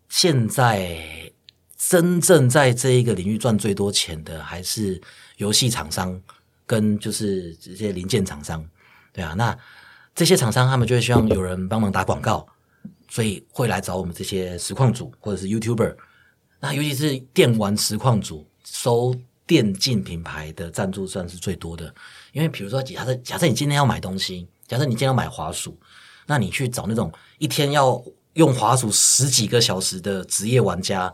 [0.09, 0.97] 现在
[1.77, 5.01] 真正在这一个领域赚最多钱的还是
[5.39, 6.21] 游戏厂商
[6.67, 8.65] 跟就是这些零件厂商，
[9.13, 9.57] 对啊，那
[10.15, 12.47] 这些厂商他们就会希望有人帮忙打广告，
[13.09, 15.95] 所以会来找我们这些实况组或者是 YouTuber。
[16.61, 19.15] 那尤其是电玩实况组收
[19.47, 21.95] 电竞品牌的赞助算是最多的，
[22.33, 25.79] 因为比如说假设假设你今天要买东西，假设你今天要买滑鼠，
[26.27, 31.13] 那你去找那种一天要用滑鼠十几个小时的职业玩家，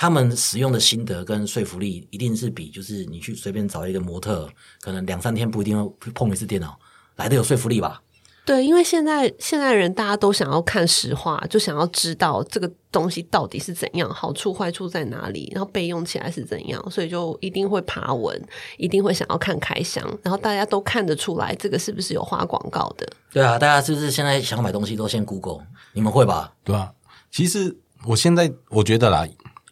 [0.00, 4.48] 他们使用的心得跟说服力一定是比就是你去随便找一个模特，
[4.80, 6.80] 可能两三天不一定会碰一次电脑
[7.16, 8.00] 来的有说服力吧？
[8.46, 18.42] 对，因为现在现在人大家都想要看实话，就想要知道这个东西到底是怎样，好处坏处在哪里，然后备用起来是怎样，所以就一定会爬文，
[18.78, 23.06] 一定会想要看开箱，然后大家都看得出来这个是不是有花广告的。
[23.30, 25.58] 对啊，大家是不是现在想买东西都先 Google？
[25.92, 26.54] 你们会吧？
[26.64, 26.90] 对啊，
[27.30, 29.28] 其实我现在我觉得啦，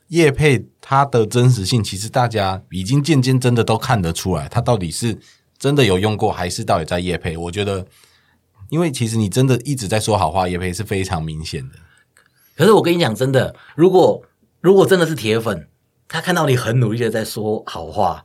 [0.08, 5.18] 叶配它的真实性，其实大家已经渐渐真的都看得出来，它到底是
[5.58, 7.36] 真的有用过，还是到底在叶配？
[7.36, 7.86] 我觉得，
[8.70, 11.74] 因为其实你真的一直在说好话，叶配是非常明显的。
[12.56, 14.22] 可是我跟你讲，真的，如果
[14.60, 15.68] 如果真的是铁粉，
[16.08, 18.24] 他看到你很努力的在说好话，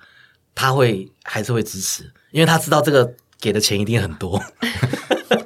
[0.56, 4.42] 他会还是会支持，因为他知道这个给的钱一定很多。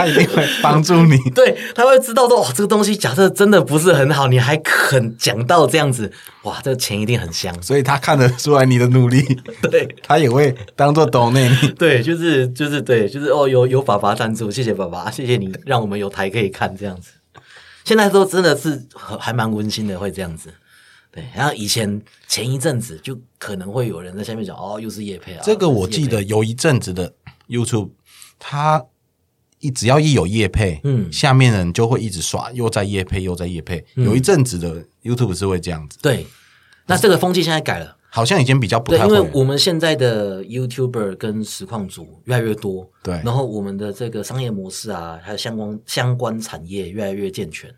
[0.00, 1.16] 他一定会帮助你。
[1.34, 6.10] 对，他会知道说，哦，这个东西假设真的不是很好，你还肯讲到这样子，
[6.42, 7.54] 哇，这个钱一定很香。
[7.62, 9.22] 所以他看得出来你的努力，
[9.70, 11.68] 对他也会当做懂内你。
[11.78, 17.10] 对，就是就是对，就是哦，有有爸爸赞助，谢谢爸爸，谢谢你让我们有台可以看这样子。
[17.84, 20.50] 现在都真的是很还蛮温馨的，会这样子。
[21.12, 25.42] 对，然后以前前一阵子就可能会有人在下面讲，哦，又是叶配啊。
[25.42, 27.12] 这个我记得有一阵子的
[27.48, 27.90] YouTube，
[28.38, 28.84] 他
[29.60, 33.84] 一只要一有业配，嗯下面人就会一直刷，又在业配，又在业配。
[33.94, 36.26] 嗯有一阵子的 YouTube 是会这样子，对，
[36.86, 37.96] 那这个风气现在改了。
[38.12, 39.20] 好像已经比较不对，因为。
[39.32, 47.72] 我们现在的 YouTuber 跟实况组越来越多，对然后我们的这个商业模式啊，还有相关相关产业越来越健全。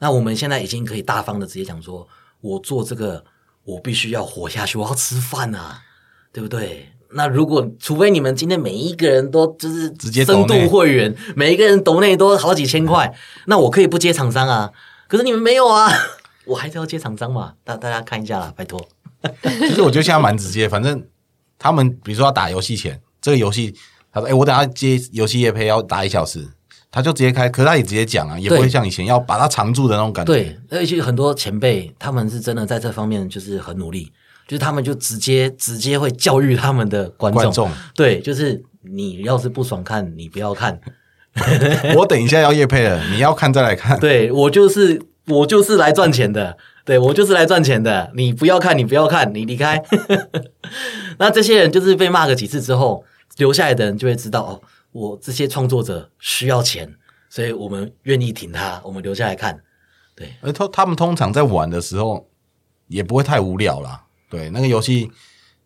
[0.00, 2.08] 那我们现在已经可以大方的直接讲说，
[2.40, 3.24] 我做这个，
[3.62, 5.80] 我必须要活下去，我要吃饭啊，
[6.32, 6.88] 对不对？
[7.12, 13.12] 那如果除非你们今天每一个人都就是直接深度会员，每一个人抖内都好几千块，
[13.46, 14.70] 那我可以不接厂商啊。
[15.08, 15.90] 可是你们没有啊，
[16.46, 17.54] 我还是要接厂商嘛。
[17.64, 18.80] 大大家看一下啦，拜托。
[19.42, 21.04] 其实我觉得现在蛮直接，反正
[21.58, 23.74] 他们比如说要打游戏前，这个游戏
[24.12, 26.48] 他说：“哎、我等下接游戏夜配要打一小时，
[26.90, 30.32] 他就直接开，可是他也直接讲啊，也不会像以前要把它藏住的那种感觉。
[30.32, 34.10] 对，而且很多前辈他们是真的在这方面就是很努力，
[34.50, 40.80] 就是他们就直接直接会教育他们的观众，观众对，就是你要是不爽看，你不要看，
[41.94, 43.96] 我等一下要夜配了，你要看再来看。
[44.00, 49.80] 对我就是我就是来赚钱的，对我就是来赚钱的，你不要看，你不要看，你离开。
[51.18, 53.04] 那这些人就是被骂个几次之后，
[53.36, 54.60] 留下来的人就会知道哦，
[54.90, 56.92] 我这些创作者需要钱，
[57.28, 59.60] 所以我们愿意挺他，我们留下来看。
[60.16, 62.28] 对而他他们通常在玩的时候
[62.88, 64.06] 也不会太无聊啦。
[64.30, 65.10] 对，那个游戏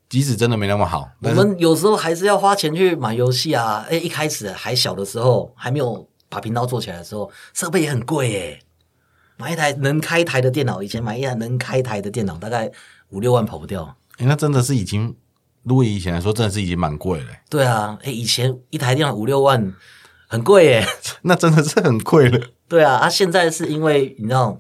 [0.08, 3.86] 即使真的没那么好，我但是们有时候还是要花钱去买游戏啊。
[3.88, 8.60] 哎，一开始还小的时候，还没有把频道做起来的时候，设备也很贵耶。
[9.36, 12.70] 买一台能开台的电脑，以前买一台能开台的电脑，大概
[13.10, 13.96] 五六万跑不掉。
[14.18, 15.16] 诶那真的是已经，
[15.64, 19.74] 如果以前来说，真的是已经蛮贵了、对啊，哎，以前一台电脑五六万，
[20.28, 20.86] 很贵耶。
[21.22, 22.40] 那真的是很贵了。
[22.68, 24.56] 对啊，啊，现在是因为你知道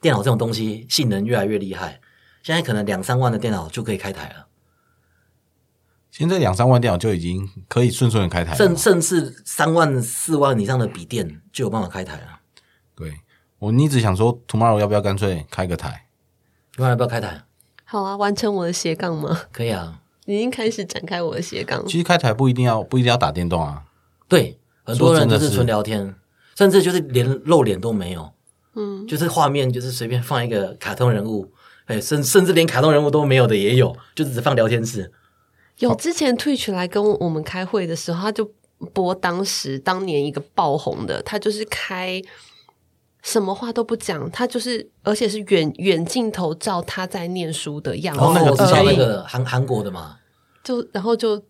[0.00, 2.00] 电脑这种东西性能越来越厉害，
[2.46, 4.46] 现在可能两三万的电脑就可以开台了，
[6.12, 8.76] 现在两三万电脑就已经可以顺顺的开台了甚。
[8.76, 12.38] 甚至三万四万以上的笔电就有办法开台了。
[12.94, 13.22] 对，
[13.58, 16.06] 我一直想说，Tomorrow 要不要干脆开个台？
[16.76, 17.42] 你们要不要开台？
[17.82, 19.40] 好啊，完成我的斜杠吗？
[19.50, 21.84] 可以啊，已经开始展开我的斜杠。
[21.88, 23.82] 其实开台不一定要不一定要打电动啊。
[24.28, 26.14] 对，很多人就是是纯聊天，
[26.54, 28.32] 甚至就是连露脸都没有，
[28.76, 31.52] 嗯，就是画面就是随便放一个卡通人物，
[31.86, 35.10] 哎，甚甚至连卡通人物都没有的也有，就只放聊天室。
[35.78, 38.50] 有之前 Twitch 来跟我们开会的时候，他就
[38.92, 42.20] 播当时当年一个爆红的，他就是开
[43.22, 50.16] 什么话都不讲，他就是而且是远远镜头照他在念书的样子，然后那个我知道那个韩韩国的嘛，
[50.64, 51.42] 就然后就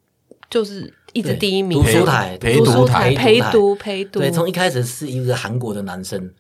[0.50, 6.30] 就是一直第一名，读书台陪读读书台陪读陪读，对，从一开始是一个韩国的男生，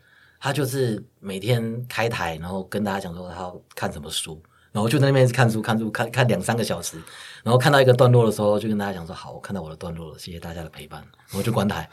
[0.46, 6.96] 他就是每天开台，然后跟大家讲说他要看什么书，然后就在那边看书看书看看两三个小时，
[7.42, 11.90] 然后看到一个段落的时候，就跟大家讲说好，我看到我的段落了，谢谢大家的陪伴，然后就关台，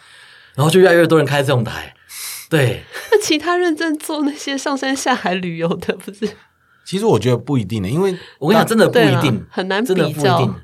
[0.54, 1.96] 然后就越来越多人开这种台，
[2.48, 6.30] 对，那 其他认真做那些上山下海旅游的，不是？
[6.86, 10.56] 其实我觉得不一定的，因为 我跟你讲，真的不一定，很难真的不一定。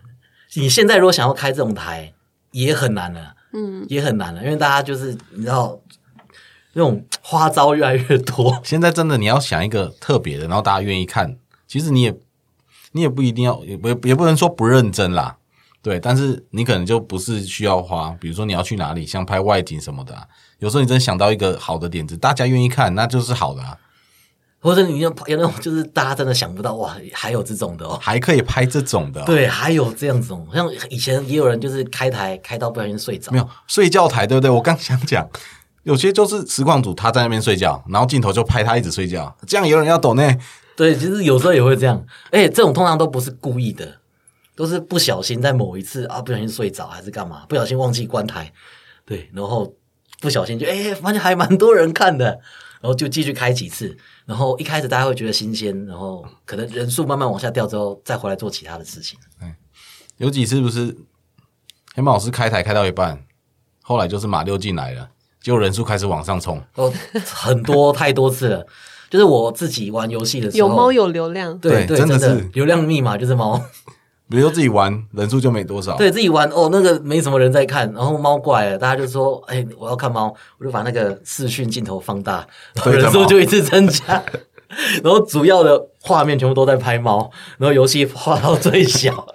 [0.58, 2.14] 你现在如果想要开这种台，
[2.52, 5.80] 也很难了，嗯，也很难了，因为大家就是你知道，
[6.80, 11.38] 那种花招越来越多， 现在真的你要想一个特别的，然后大家愿意看，
[11.68, 12.16] 其实你也
[12.94, 15.36] 你也不一定要，也不也不能说不认真啦，
[15.82, 20.24] 对，但是你可能就不是需要花，比如说你要去哪里，像拍外景什么的啊、
[20.60, 23.78] 有时候你真想到一个好的点子，大家愿意看，那就是好的啊，
[24.62, 27.98] 或者你有有那种就是大家真的想不到哇，还有这种的哦。
[28.02, 34.50] 还可以拍这种的哦、对，还有这样子哦，像以前也有人就是开台开到不小心睡着，没有睡觉台，对不对？
[34.50, 35.28] 我刚想讲，
[35.84, 40.38] 有些就是实况组他在那边睡觉，然后镜头就拍他一直睡觉，这样有人要抖呢。
[40.76, 44.00] 对，其实有时候也会这样，而且这种通常都不是故意的，
[44.56, 48.52] 都是不小心在某一次啊不小心睡着还是干嘛，不小心忘记关台，
[49.06, 49.74] 对，然后
[50.22, 52.26] 不小心就哎、发现还蛮多人看的，
[52.80, 59.20] 然后就继续开几次，然后一开始大家会觉得新鲜，然后可能人数慢慢往下掉之后，再回来做其他的事情。
[59.42, 59.54] 嗯
[60.18, 60.96] 有几次不是
[61.96, 63.26] 黑猫老师开台开到一半，
[63.82, 65.10] 后来就是马六进来了，
[65.42, 66.62] 结果人数开始往上冲。
[66.76, 66.92] 哦，
[67.26, 68.66] 很多太多次了。
[69.10, 72.30] 就是我自己玩游戏的时候，有猫有流量，对对真的的。
[72.30, 73.60] 是流量密码就是猫，
[74.30, 82.46] 比如说自己玩人数就没多少，对自己玩哦，那个没什么人在看，然后猫过来了，大家就说：“哎、我要看猫。”我就把那个视讯镜头放大，
[82.86, 84.24] 人数就一直增加，
[85.04, 89.26] 然后主要的画面全部都在拍猫，然后游戏画到最小，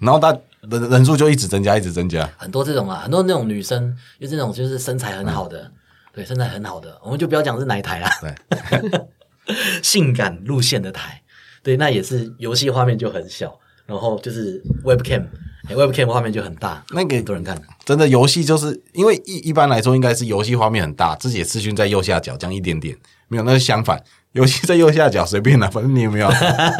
[0.00, 0.32] 然后大
[0.70, 2.28] 人人数就一直增加，一直增加。
[2.36, 5.70] 很多这种啊，很多那种女生，就这种就是身材很好的，
[6.12, 9.04] 对身材很好的，我们就不要讲是哪一台啦，对，
[9.82, 11.22] 性感路线的台，
[11.62, 15.24] 对，那也是游戏画面就很小，然后就是 webcam，、
[15.68, 17.60] 哎 webcam 画面就很大，那个很多人看。
[17.84, 22.96] 真的游戏就是因为一一般来说应该是游戏画面很大，自己的视讯在右下角这样一点点，
[23.28, 24.00] 没有，那是相反，
[24.32, 26.30] 游戏在右下角随便啦， 反正你有没有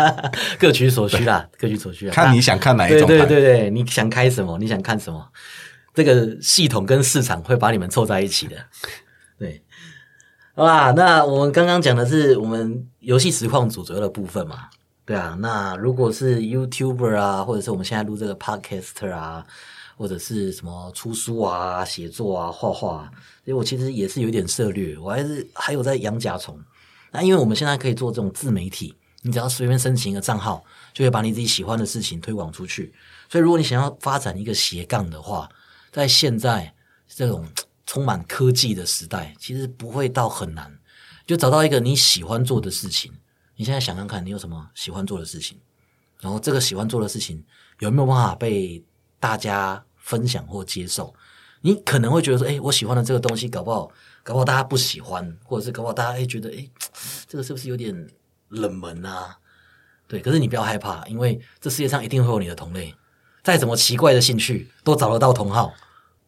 [0.58, 2.12] 各取所需啦，各取所需啊。
[2.12, 3.06] 看你想看哪一种台？
[3.06, 5.26] 对对对对，你想开什么，你想看什么，
[5.92, 8.56] 这个系统跟市场会把你们凑在一起的。
[9.38, 9.62] 对，
[10.54, 14.68] 好啦，那我们刚刚讲的是我们游戏实况组左右的部分嘛。
[15.04, 19.44] 对啊，那如果是 YouTuber 啊，或者是我们现在录这个 Podcaster 啊，
[19.96, 23.10] 或者是什么出书啊、写作啊、画画啊，
[23.44, 26.56] 所以我其实也是有点涉略，我还是还有在养甲虫。
[27.12, 32.92] 那因为我们现在可以做这种自媒体，你只要随便申请一个账号，就会把你自己喜欢的事情推广出去。
[33.28, 35.48] 所以，如果你想要发展一个斜杠的话，
[35.92, 36.74] 在现在
[37.08, 37.46] 这种
[37.86, 40.78] 充满科技的时代，其实不会到很难，
[41.26, 43.12] 就找到一个你喜欢做的事情。
[43.56, 45.58] 你现在想看看，你有什么喜欢做的事情，
[46.20, 47.44] 然后这个喜欢做的事情
[47.80, 48.82] 有没有办法被
[49.18, 51.12] 大家分享或接受？
[51.60, 53.90] 你可能会觉得说，哎、我喜欢的这个东西，搞不好，
[54.22, 56.68] 搞不好大家不喜欢，或者是搞不好大家哎觉得，哎、
[57.26, 58.08] 这个是不是有点
[58.48, 59.36] 冷门啊？
[60.06, 62.94] 对，可是你不要害怕，因为这世界上一定会有你的同类，
[63.42, 65.72] 再怎么奇怪的兴趣都找得到同好。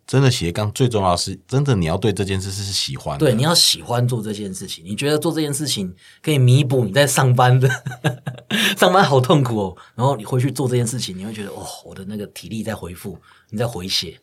[0.04, 3.24] 真的斜杠最重要的是，真的你要对这件事是喜欢的。
[3.24, 7.68] 对，你要喜欢做这件事情，你觉得做这件事情可以弥补你在上班的
[8.76, 13.16] 上班好痛苦哦，然后你回去做这件事情，你会觉得哦，我的那个体力在恢复，
[13.50, 14.20] 你在回血。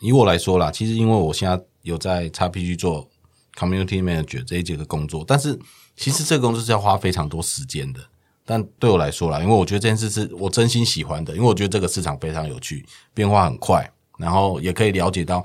[0.00, 3.08] 以我来说啦，其实因为我现在有在 XPG 做
[3.54, 5.58] community manager 这一节的工作，但是
[5.96, 8.00] 其实这个工作是要花非常多时间的。
[8.44, 15.44] 但对我来说啦，因为我觉得这件事是我真心喜欢的，因为我觉得这个市场非常有趣，变化很快，然后也可以了解到，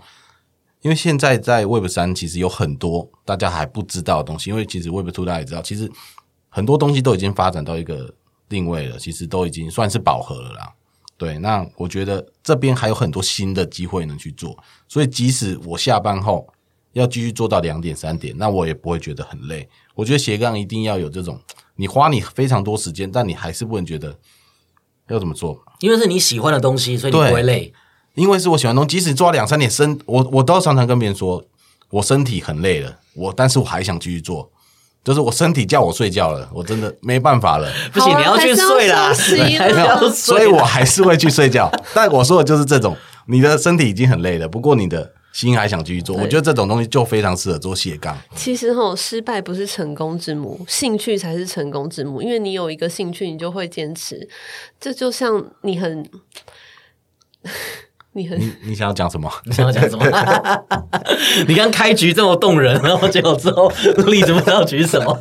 [0.81, 5.91] 因为现在在 Web 三其实有很多大家还不知道的东西，因为其实 Web two 大家也知道，其实
[6.49, 8.13] 很多东西都已经发展到一个
[8.47, 10.73] 定位了，其实都已经算是饱和了啦。
[11.23, 14.57] 对，那我觉得这边还有很多新的机会能去做，
[14.89, 16.45] 所以即使我下班后
[16.91, 19.69] 要继续做到两点三点，那我也不会觉得很累。
[19.95, 21.39] 我觉得斜杠一定要有这种，
[21.77, 24.17] 你花你非常多时间，但你还是不能觉得
[25.07, 27.73] 要怎么做，因为是你喜欢的东西，所以你不会累。
[28.15, 31.43] 因为是我喜欢的东西，即使做到两三点身，我我都常常跟别人说，
[31.89, 34.51] 我身体很累了，我但是我还想继续做，
[35.03, 37.69] 就是我身体叫我睡觉了，我真的没办法了。
[37.91, 39.13] 不行，你要去 睡啦，
[40.13, 41.69] 所以我还是会去睡觉。
[41.93, 42.95] 但我说的就是这种，
[43.27, 48.17] 你的身体已经很累了，不过你的心还想继续做，我觉得这种东西就非常适合做斜杠。
[48.35, 52.21] 其实吼，失败不是成功之母，兴趣才是成功之母。
[52.21, 54.29] 因为你有一个兴趣，你就会坚持。
[54.79, 56.07] 这就像你很，
[58.15, 59.29] 你很你你想要讲什么？
[59.45, 60.05] 你想要讲什么？
[61.47, 63.71] 你刚开局这么动人，然后结果之后
[64.07, 65.19] 例子不知道举什么，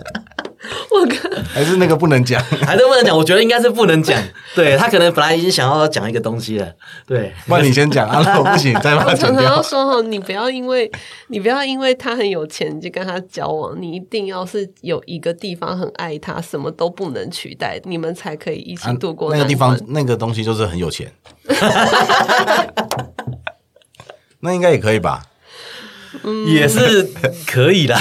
[0.91, 2.43] 我跟还是那个不能讲？
[2.65, 3.17] 还是不能讲？
[3.17, 4.23] 我觉得应该是不能讲。
[4.55, 6.73] 对他可能本来已经想要讲一个东西了，
[7.07, 9.63] 对，不然你先讲啊，如果不行 再把它剪我常常要。
[9.63, 10.91] 说哦，你不要因为
[11.29, 21.13] 你不要因为他很有钱你就跟他交往，你一定要是有一个地方很爱他，什么都不能取代，你们才可以一起啊度过那个地方，那个东西就是很有钱，
[24.41, 25.23] 那应该也可以吧？
[26.47, 27.11] 也是
[27.47, 27.97] 可以的。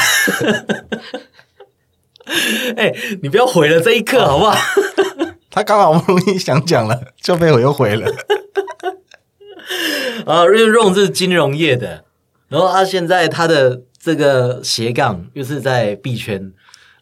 [2.78, 4.55] 哎、你不要毁了这一刻好不好？
[5.49, 8.07] 他刚好不容易想讲了，就被我又毁了。
[10.26, 12.05] 啊，因为 Ron 是金融业的，
[12.47, 16.51] 然后他现在他的这个斜杠又是在币圈，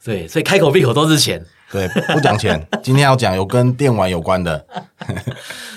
[0.03, 1.45] 对，所以开口闭口都是钱。
[1.72, 4.65] 对，不讲钱，今天要讲有跟电玩有关的。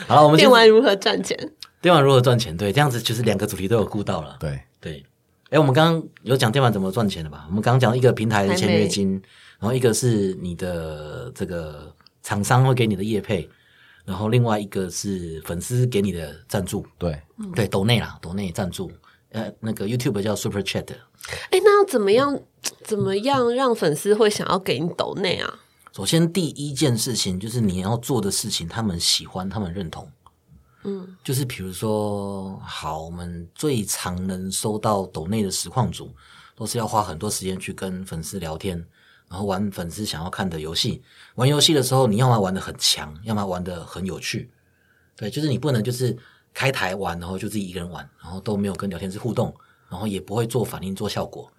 [0.07, 1.36] 好了，我们电玩如何赚钱？
[1.82, 2.57] 电玩如何赚钱？
[2.57, 4.36] 对，这样子就是两个主题都有顾到了。
[4.40, 5.05] 对，对，
[5.53, 7.44] 哎，我们刚刚有讲电玩怎么赚钱的吧？
[7.48, 9.20] 我们刚刚讲一个平台的签约金，
[9.59, 13.46] 然后一个是你的这个厂商会给你的业配，
[14.07, 17.20] 然后另外一个是粉丝给你的赞助，对，
[17.55, 18.90] 对，抖内啦，抖内赞助。
[19.32, 20.86] 呃，那个 YouTube 叫 Super Chat，
[21.50, 22.40] 哎，那要怎么样？
[22.82, 25.61] 怎么样让粉丝会想要给你抖内啊？
[25.94, 30.11] 首先第一件事情就是你要做的事情，他们喜欢，他们认同。
[30.85, 36.12] 嗯，就是比如说，好，我们最常能收到抖内的实况组，
[36.57, 38.76] 都是要花很多时间去跟粉丝聊天，
[39.28, 41.03] 然后玩粉丝想要看的游戏。
[41.37, 44.51] 玩游戏的时候，你要么玩的很强，要么玩的很有趣。
[45.16, 46.16] 对，就是你不能就是
[46.53, 49.55] 开台玩，然后就自己一个人玩，然后都没有跟聊天室互动，
[49.89, 51.53] 然后也不会做反应、做效果。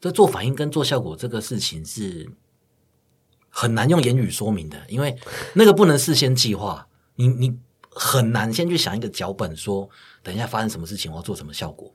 [0.00, 2.30] 这做反应跟做效果这个事情是
[3.48, 5.16] 很难用言语说明的，因为
[5.54, 6.86] 那个不能事先计划，
[7.16, 7.58] 你你
[7.98, 9.88] 很难先去想一个脚本说，
[10.22, 11.90] 等一下发生什么事情，我要做什么效果。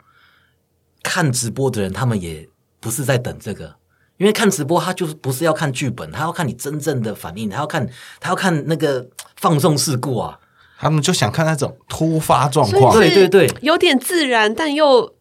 [1.03, 2.49] 看直播的人，他们也
[2.79, 3.75] 不是在等这个，
[4.17, 7.87] 因为看直播他就是不是要看剧本，他要看你真正的反应，他要看
[8.19, 10.39] 他要看那个放纵事故啊，
[10.79, 12.93] 他们就想看那种突发状况。
[12.93, 15.15] 对对对有点自然，但又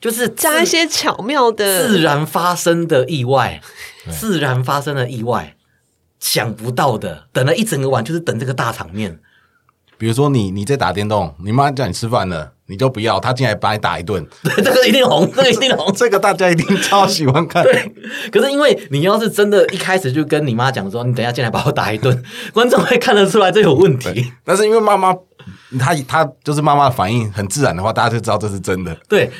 [0.00, 3.62] 就是加一些巧妙的自然发生的意外，
[4.10, 5.56] 自然发生的意外，
[6.18, 9.20] 想不到的，等了一整个晚，就是等这个大场面。
[9.98, 15.92] 比如说你你在打电动，你妈叫你吃饭了，你就不要，她进来把你打一顿， 对，这个一定红， 这个一定红。
[15.94, 17.62] 这个大家一定超喜欢看。
[17.62, 17.92] 对，
[18.30, 22.22] 可是因为你要是真的一开始就跟你妈讲说，你等一下进来把我打一顿，
[22.52, 24.32] 观众会看得出来这有问题。
[24.44, 25.14] 但是因为妈妈，
[25.78, 28.94] 她她就是妈妈的反应很自然的话，大家就知道这是真的。
[29.08, 29.30] 对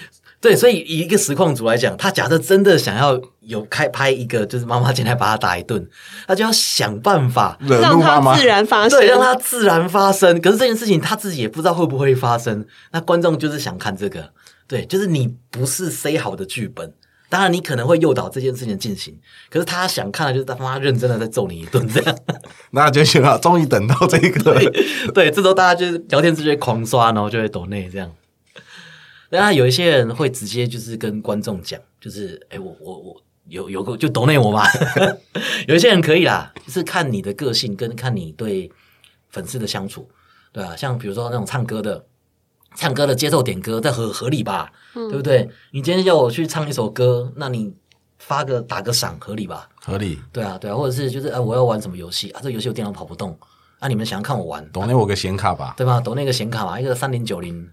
[0.40, 5.88] 对，所以以一个实况组来讲，他假设真的想要有开拍一个，就是妈妈进来把他打一顿，
[6.26, 7.58] 他就要想办法。
[7.60, 10.40] 让怒妈妈它自，然发生，对，让他自然发生。
[10.40, 14.30] 可是这件事情他自己也不知道会不会发生，那观众就是想看这个，
[14.68, 16.92] 对，就是你不是 say 好的剧本。
[17.28, 19.18] 当然，你可能会诱导这件事情进行，
[19.50, 22.16] 可是他想看的就是他妈认真的在揍你一顿这样。
[22.70, 24.60] 那就行了，终于等到这个了。
[25.12, 28.08] 对，这时候大家就是聊天直接狂刷，然后就会抖内这样。
[29.30, 34.64] 当然，有一些人会直接就是跟观众讲，就是哎，我我我有有个就抖内我嘛。
[35.66, 38.70] 有一些人可以啦，就是看你的个性跟看你对
[39.28, 40.08] 粉丝的相处，
[40.52, 42.06] 对啊，像比如说那种唱歌的，
[42.76, 44.72] 唱歌的接受点歌，这合合理吧？
[44.94, 45.48] 对不对？
[45.72, 47.74] 你今天叫我去唱一首歌，那你
[48.18, 49.68] 发个打个赏，合理吧？
[49.80, 50.18] 合理。
[50.32, 52.40] 对啊，对啊，或者是就是哎，我要玩什么游戏啊？
[52.42, 53.36] 这游戏我电脑跑不动，
[53.80, 56.00] 啊，你们想要看我玩，懂那我个显卡吧，对吧？
[56.00, 57.68] 懂那个显卡嘛，一个三零九零。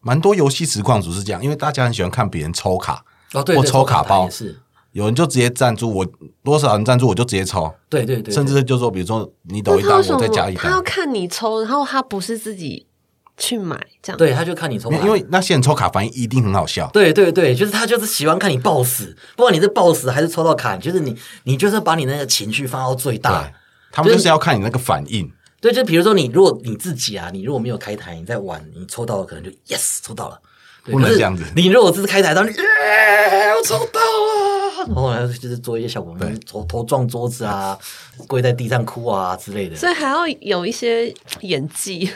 [0.00, 4.58] 蛮多游戏实况组是这样，因为大家很喜欢看别人抽卡哦，对，或抽卡包也是。
[4.92, 6.06] 有人就直接赞助我，
[6.42, 7.72] 多少人赞助我就直接抽。
[7.88, 10.64] 对对对，甚至就说，比如说你抖一单，我再加一单。
[10.64, 12.88] 他要看你抽，然后他不是自己
[13.36, 14.18] 去买这样。
[14.18, 16.90] 对，他就看你抽，因为那些人抽卡反应一定很好笑。
[16.92, 23.48] 对对对，就是他就是喜欢看你暴死，不管你是暴死还是抽到卡，就是你你就是把你那个情绪放到最大。
[23.92, 25.30] 他们就是要看你那个反应。
[25.60, 30.40] 对，就比如说你如果你自己啊，你如果没有开台，你在玩，你抽到了可能就 yes 抽到了。
[30.82, 31.44] 不能这样子。
[31.54, 37.78] 你如果只是开台，当你我抽到了，然后就是做一些效果，头头撞桌子啊，
[38.26, 39.76] 跪在地上哭啊之类的。
[39.76, 42.10] 所以还要有一些演技，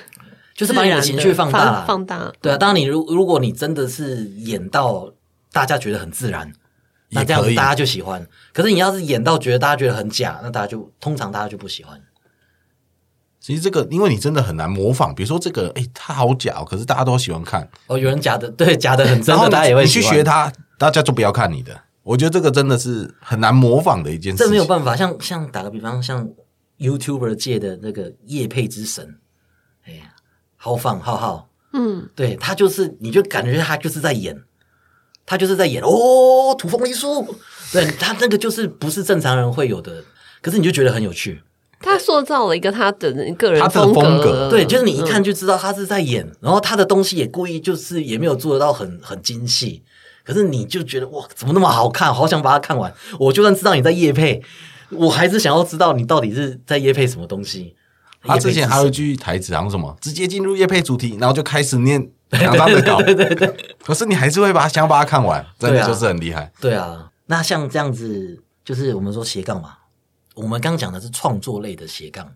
[0.55, 2.33] 就是把你的情绪放大，放大。
[2.41, 5.13] 对啊，当然你如如果你真的是演到
[5.53, 6.51] 大家觉得很自然，
[7.11, 8.27] 那这样子大家就喜欢。
[8.55, 12.01] 可是你要是演到觉得大家觉得很假，那大家就通常大家就不喜欢。
[13.45, 15.15] 其实这个，因为你真的很难模仿。
[15.15, 17.69] 比如说这个，哎，他好假，可是大家都喜欢看。
[17.89, 19.83] 哦，有人假的， 对，假的很真的，大家也会。
[19.83, 21.79] 你去学他，大家就不要看你的。
[22.05, 24.43] 我觉得这个真的是很难模仿的一件事。
[24.43, 26.27] 这没有办法，像像打个比方，像
[26.79, 29.19] YouTuber 界的那个叶配之神，
[29.85, 30.15] 哎呀，
[30.57, 34.43] 浩放浩浩，嗯，对他就是，你就感觉他就是在演，
[35.27, 37.37] 他就是在演哦，土风梨树，
[37.71, 40.03] 对他那个就是不是正常人会有的，
[40.41, 41.43] 可是你就觉得很有趣。
[41.85, 49.83] 他塑造了一个他的个人风格，对，就是你一看就知道他是在演，然后他的东西也故意就是也没有做得到很很精细，
[50.25, 52.93] 可是你就觉得哇，怎么那么好看，好想把它看完。
[53.19, 54.43] 我就算知道你在夜配，
[54.91, 57.77] 我还是想要知道你到底是在夜配什么东西。
[58.27, 63.55] 他之前还有一句台词，好像什么直接进入夜配主题，然后就开始念两张的稿， 对对对。
[63.85, 66.51] 可是你还是会把它想把它看完，真的就是很厉害。
[66.59, 69.75] 对啊，那像这样子，就是我们说斜杠嘛。
[70.35, 72.35] 我们刚讲的是创作类的斜杠，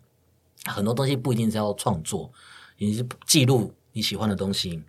[0.67, 2.33] 很多东西不一定是要创作，
[2.77, 4.81] 你是记录你喜欢的东西，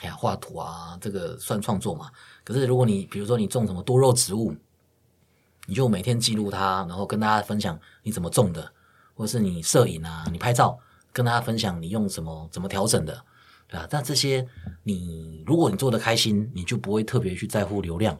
[0.00, 2.10] 哎呀，画图啊，这个算创作嘛？
[2.44, 4.56] 可是如果你比如说你种什么多肉植物，
[5.66, 8.72] 你就每天记录它，然后跟大家分享你怎么种的，
[9.14, 10.78] 或者是你摄影啊，你拍照，
[11.12, 13.22] 跟大家分享你用什么怎么调整的，
[13.68, 13.86] 对吧？
[13.90, 14.48] 但这些
[14.84, 18.18] 你如果你做的开心，你就不会特别去在乎流量。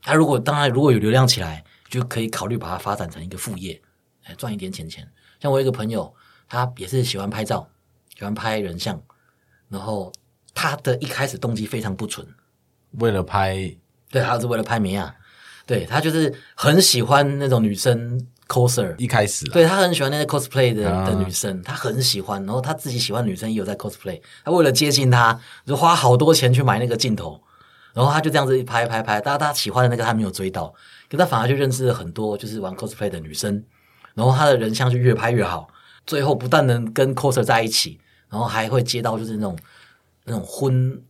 [0.00, 1.62] 他如果当然如果有流量起来。
[1.90, 3.82] 就可以考虑把它发展成一个副业，
[4.24, 5.06] 哎，赚一点钱钱。
[5.40, 6.14] 像我有一个朋友，
[6.48, 7.68] 他也是喜欢拍照，
[8.16, 9.02] 喜欢拍人像，
[9.68, 10.12] 然后
[10.54, 12.26] 他的一开始动机非常不纯，
[12.92, 13.76] 为了拍，
[14.08, 15.12] 对，他是为了拍美亚，
[15.66, 27.42] 对他就是很喜欢那种女生 coser，一开始，对他很喜欢那些 cosplay 的的女生，他很喜欢，然后他自己喜欢女生也有在 cosplay，他为了接近她，就花好多钱去买那个镜头，
[27.94, 30.72] 然后他就这样子一拍拍拍，大家他喜欢的那个他没有追到。
[31.10, 33.62] 可他反而就认识了很多就是玩 cosplay 的女生，
[34.14, 35.68] 然后他的人像就越拍越好，
[36.06, 39.58] 最后不但能跟 coser 在一起，然后还会接到就是那种
[40.24, 41.02] 那种婚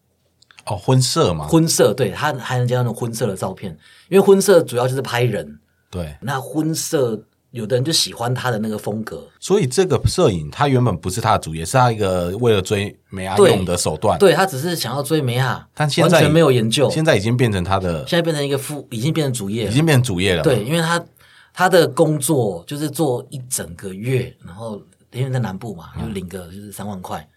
[0.64, 3.78] 哦婚摄嘛，婚摄对他还能接到那种婚摄的照片，
[4.08, 7.26] 因为婚摄主要就是拍人，对，那婚摄。
[7.52, 14.16] 有的人就喜欢他的那个风格，所以这个摄影他原本不是他的主业，是他一个为了追美亚用的手段。
[14.20, 16.88] 对他只是想要追美亚，但现在完全没有研究。
[16.88, 20.44] 现在已经变成他的，现在变成一个副，已经变成主业，已经变成主业了。
[20.44, 21.04] 对，因为他
[21.52, 24.80] 他的工作就是做一整个月，然后
[25.10, 27.28] 因为在南部嘛，就领个就是三万块，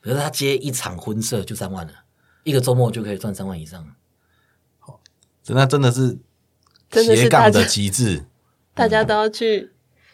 [0.00, 1.92] 可是他接一场婚摄就三万了，
[2.42, 3.86] 一个周末就可以赚三万以上。
[4.80, 5.00] 好，
[5.46, 6.18] 那真的是
[6.92, 8.24] 斜杠的极致。
[8.80, 9.70] 大家都要去，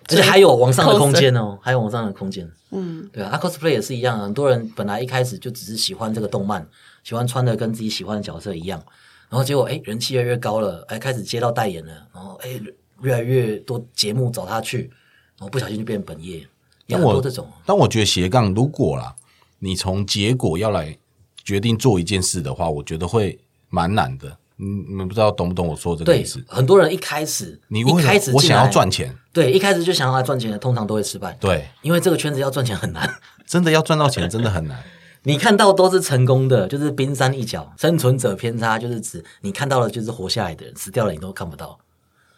[0.09, 2.51] 而且还有往上的空间哦，还有往上的空间。
[2.71, 6.67] 嗯，对啊，cosplay 也是一样，很多人本来一开始就只是喜欢这个动漫，
[7.05, 8.83] 喜欢穿的跟自己喜欢的角色一样，
[9.29, 12.61] 然后结果哎，人气越来越高了，哎，开始接到代言了，然后哎，
[13.03, 14.91] 越来越多节目找他去，
[15.39, 16.45] 然后不小心就变本业。
[16.89, 19.15] 很多这种，但我觉得斜杠如果啦，
[19.61, 20.97] 你从结果要来
[21.45, 23.39] 决定做一件事的话，我觉得会
[23.69, 24.37] 蛮难的。
[24.59, 26.43] 嗯，你们不知道懂不懂我说这个意思？
[26.49, 31.37] 很多人一开始，你一开始我想要赚钱，对，一开始就想要来赚钱的，通常都会失败。
[31.41, 33.09] 对，因为这个圈子要赚钱很难，
[33.47, 34.83] 真的要赚到钱真的很难。
[35.25, 41.79] 你看到都是成功的，就是冰山一角，生存者偏差就是指你看到的就是活下来的人，死掉了你都看不到。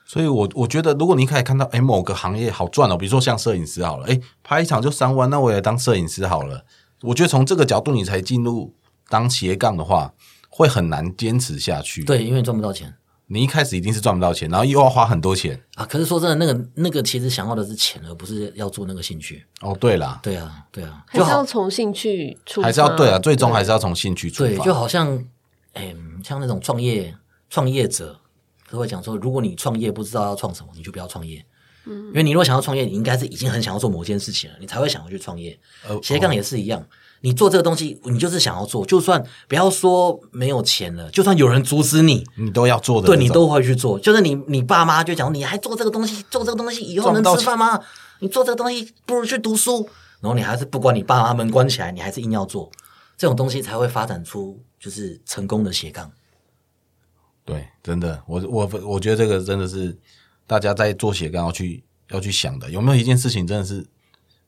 [0.06, 6.64] 所以我我觉得，如果你可以看到，哎，某个行业好赚哦，比如说像摄影师好了，哎，拍一场就三万，那我也当摄影师好了。
[7.02, 8.72] 我觉得从这个角度，你才进入
[9.10, 10.14] 当斜杠的话，
[10.48, 12.02] 会很难坚持下去。
[12.04, 12.94] 对，因为赚不到钱
[13.30, 15.62] 你一开始一定是赚不到钱，然后又要花很多钱。
[15.74, 15.84] 啊。
[15.84, 19.44] 可是说真的，那个那个其实想要的是钱，而不是要做那个兴趣。
[19.60, 25.22] 哦，对啦，对啊，对啊，还就是要从兴趣出发，还是要对啊，最终还是要从兴趣出发对，就好像，
[25.74, 25.94] 哎、
[26.24, 27.14] 像那种创业
[27.50, 28.18] 创业者
[28.70, 31.44] 都会讲说，如果你创业不知道要创什么，你就不要创业。
[31.84, 35.58] 嗯，因为你如果想要创业，你应该是已经很想要做某件事情了，你才会想要去创业。
[35.86, 36.82] 呃斜杠也是一样，
[37.20, 43.98] 你做这个东西，你就是想要做，就算不要说没有钱了，就算有人阻止你，你都要做的，对你都会去做。
[43.98, 47.80] 就是你你爸妈就讲，你还做这个东西，做这个东西以后能吃饭吗？
[48.20, 49.88] 你做这个东西不如去读书。
[50.20, 52.68] 然后你还是不管你爸妈门关起来，你还是硬要做，
[53.16, 56.10] 这种东西才会发展出就是成功的斜杠。
[57.44, 59.96] 对，真的，我我我觉得这个真的是
[60.44, 63.86] 大家在做斜杠要去要去想的，有没有一件事情真的是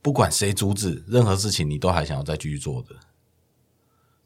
[0.03, 2.95] 不管谁阻止，任何事情你都还想要再继续做的，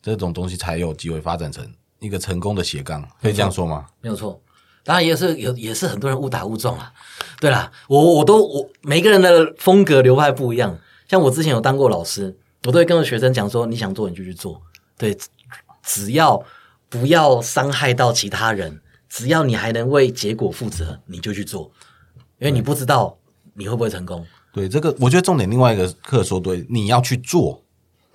[0.01, 1.69] 这种东西才有机会发展成
[1.99, 3.87] 一个成功的斜杠，可以这样说吗？
[4.01, 4.41] 没有错。
[4.85, 6.93] 当然也是有，也是很多人误打误撞啊。
[7.41, 10.79] 对啦，我我都我每个人的风格流派不一样。
[11.09, 14.61] 像我之前有当过老师，我都会跟学生讲说，你想做你就去做，
[14.99, 15.17] 对，
[15.83, 16.45] 只要
[16.91, 21.73] 不要伤害到其他人，只要你还能为结果负责，你就去做，
[22.39, 23.19] 因为你不知道
[23.55, 24.27] 你会不会成功。
[24.55, 27.61] 对，这个我觉得重点另外一个课说对，你要去做，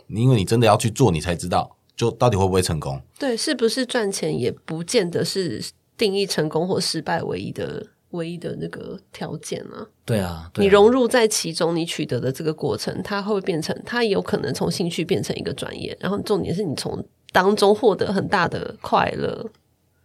[0.07, 3.01] 因为你真的要去做，你才知道就到底会不会成功。
[3.19, 5.61] 对，是不是赚钱也不见得是
[5.97, 9.85] 定义成功或失败唯一的唯一的那个条件啊。
[10.05, 19.45] 对啊，对啊你融入在其中，你取得的这个过程，它会变成，它有可能从兴趣变成一个专业，然后重点是你从当中获得很大的快乐。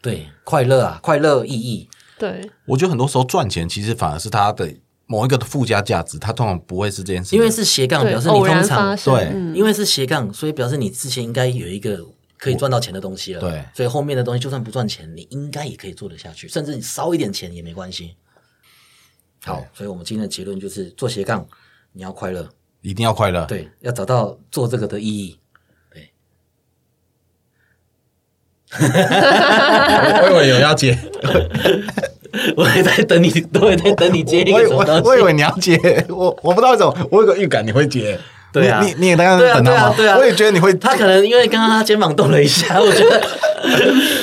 [0.02, 1.88] 对快乐啊，快乐意义。
[2.18, 4.74] 对，我觉得很多时候赚钱其实反而是它的
[5.06, 12.04] 某一个的附加价值，它通常不会是这件事情，因为是斜杠，表示你通常对嗯因为是斜杠，所以表示你之前应该有一个
[12.38, 13.40] 可以赚到钱的东西了。
[13.40, 18.16] 对所以后面的东西就算不赚钱，你应该也可以做得下去，甚至你少一点钱也没关系。
[19.44, 21.46] 好，所以我们今天的结论就是做斜杠，
[21.92, 22.48] 你要快乐，
[22.80, 23.44] 一定要快乐。
[23.44, 25.38] 对，要找到做这个的意义。
[25.92, 26.10] 对
[28.80, 30.98] 我以为有要接，
[32.56, 33.30] 我也在等你，
[33.60, 35.02] 我也在等你接一我以个什么东西。
[35.02, 35.78] 我我以为你要接，
[36.08, 38.18] 我我不知道为什么，我有个预感你会接。
[38.52, 39.94] 对啊你你你也刚刚对啊，等他吗？
[39.96, 43.20] 对啊，对啊，我也觉得你会，他可能因为刚刚他肩膀动了一下， 我觉得，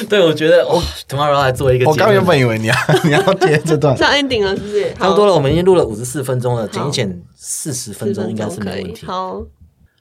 [0.09, 1.85] 对我觉得哦 tomorrow 来做一个。
[1.85, 4.93] 我刚原本以为你要你要接这段，上 ending 了，是不是？
[4.93, 8.93] 差不多了，我们已经录了五十四分钟了，剪一剪四十分钟应该是可以没问。
[8.93, 9.05] 题。
[9.05, 9.41] 好，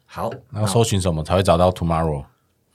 [0.07, 2.23] 好，然后搜寻什么才会找到 tomorrow？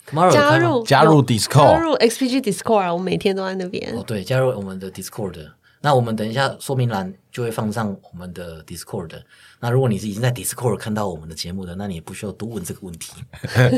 [0.09, 4.03] Tomorrow 加入加入 Discord 加入 XPG Discord，啊我每天都在那边哦，。
[4.05, 5.35] 对，加入我们的 Discord。
[5.81, 9.11] 那我们等一下说明栏就会放上我们的 Discord。
[9.59, 13.11] 那如果你是已经在 Discord 看到我们的节目的，那你也不需要多问这个问题。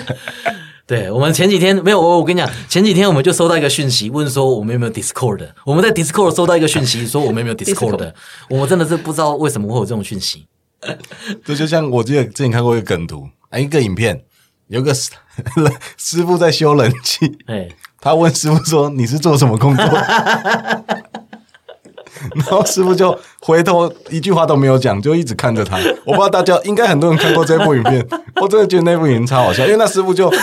[0.87, 5.49] 对我们前几天没有我，我跟你讲，前几天我们就收到一个讯息，问说我们有没有 Discord。
[5.65, 8.13] 我们在 Discord 收到一个讯息，说我们有没有 Discord。
[8.49, 10.47] 我们真的是不知道为什么会有这种讯息。
[11.43, 14.23] 这就像我记得之前看过一个梗图，啊，一个影片，
[14.67, 15.11] 有个师
[15.97, 17.69] 师傅在修冷气，哎，
[18.01, 19.85] 他问师傅说：“你是做什么工作？”
[22.33, 25.77] 然后师傅就回头一句话都没有讲，就一直看着他。
[26.03, 28.05] 我不知道大家应该很多人看过这部影片，
[28.41, 30.33] 我真的觉得那部影片超好笑，因为那师傅就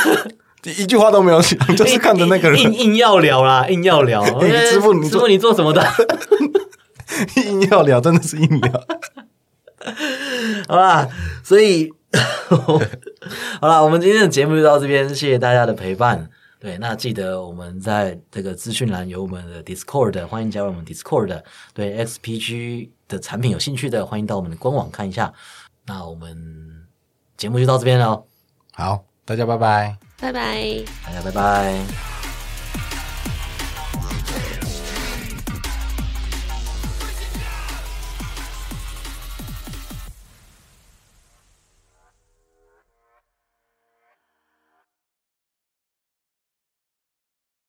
[0.63, 4.23] 一句话都没有讲，就是看着那个人硬硬要聊啦，硬要聊。
[4.41, 5.85] 哎师傅你做师傅你做什么的？
[7.37, 8.73] 硬要聊，真的是硬聊。
[10.69, 11.09] 好啦，
[11.43, 11.93] 所以
[13.61, 16.29] 好啦，我们今天的节目就到这边，谢谢大家的陪伴。
[16.61, 21.43] 对，那记得我们在这个资讯栏有我们的 Discord，欢迎加入我们 Discord。
[21.75, 25.33] 对 XPG 的产品有兴趣的，欢迎到我们的官网看一下。
[25.87, 26.87] 那我们
[27.37, 28.25] 节目就到这边了哦，
[28.73, 29.99] 好，大家拜拜。
[30.19, 30.85] 拜拜。
[31.05, 32.14] 大家拜拜。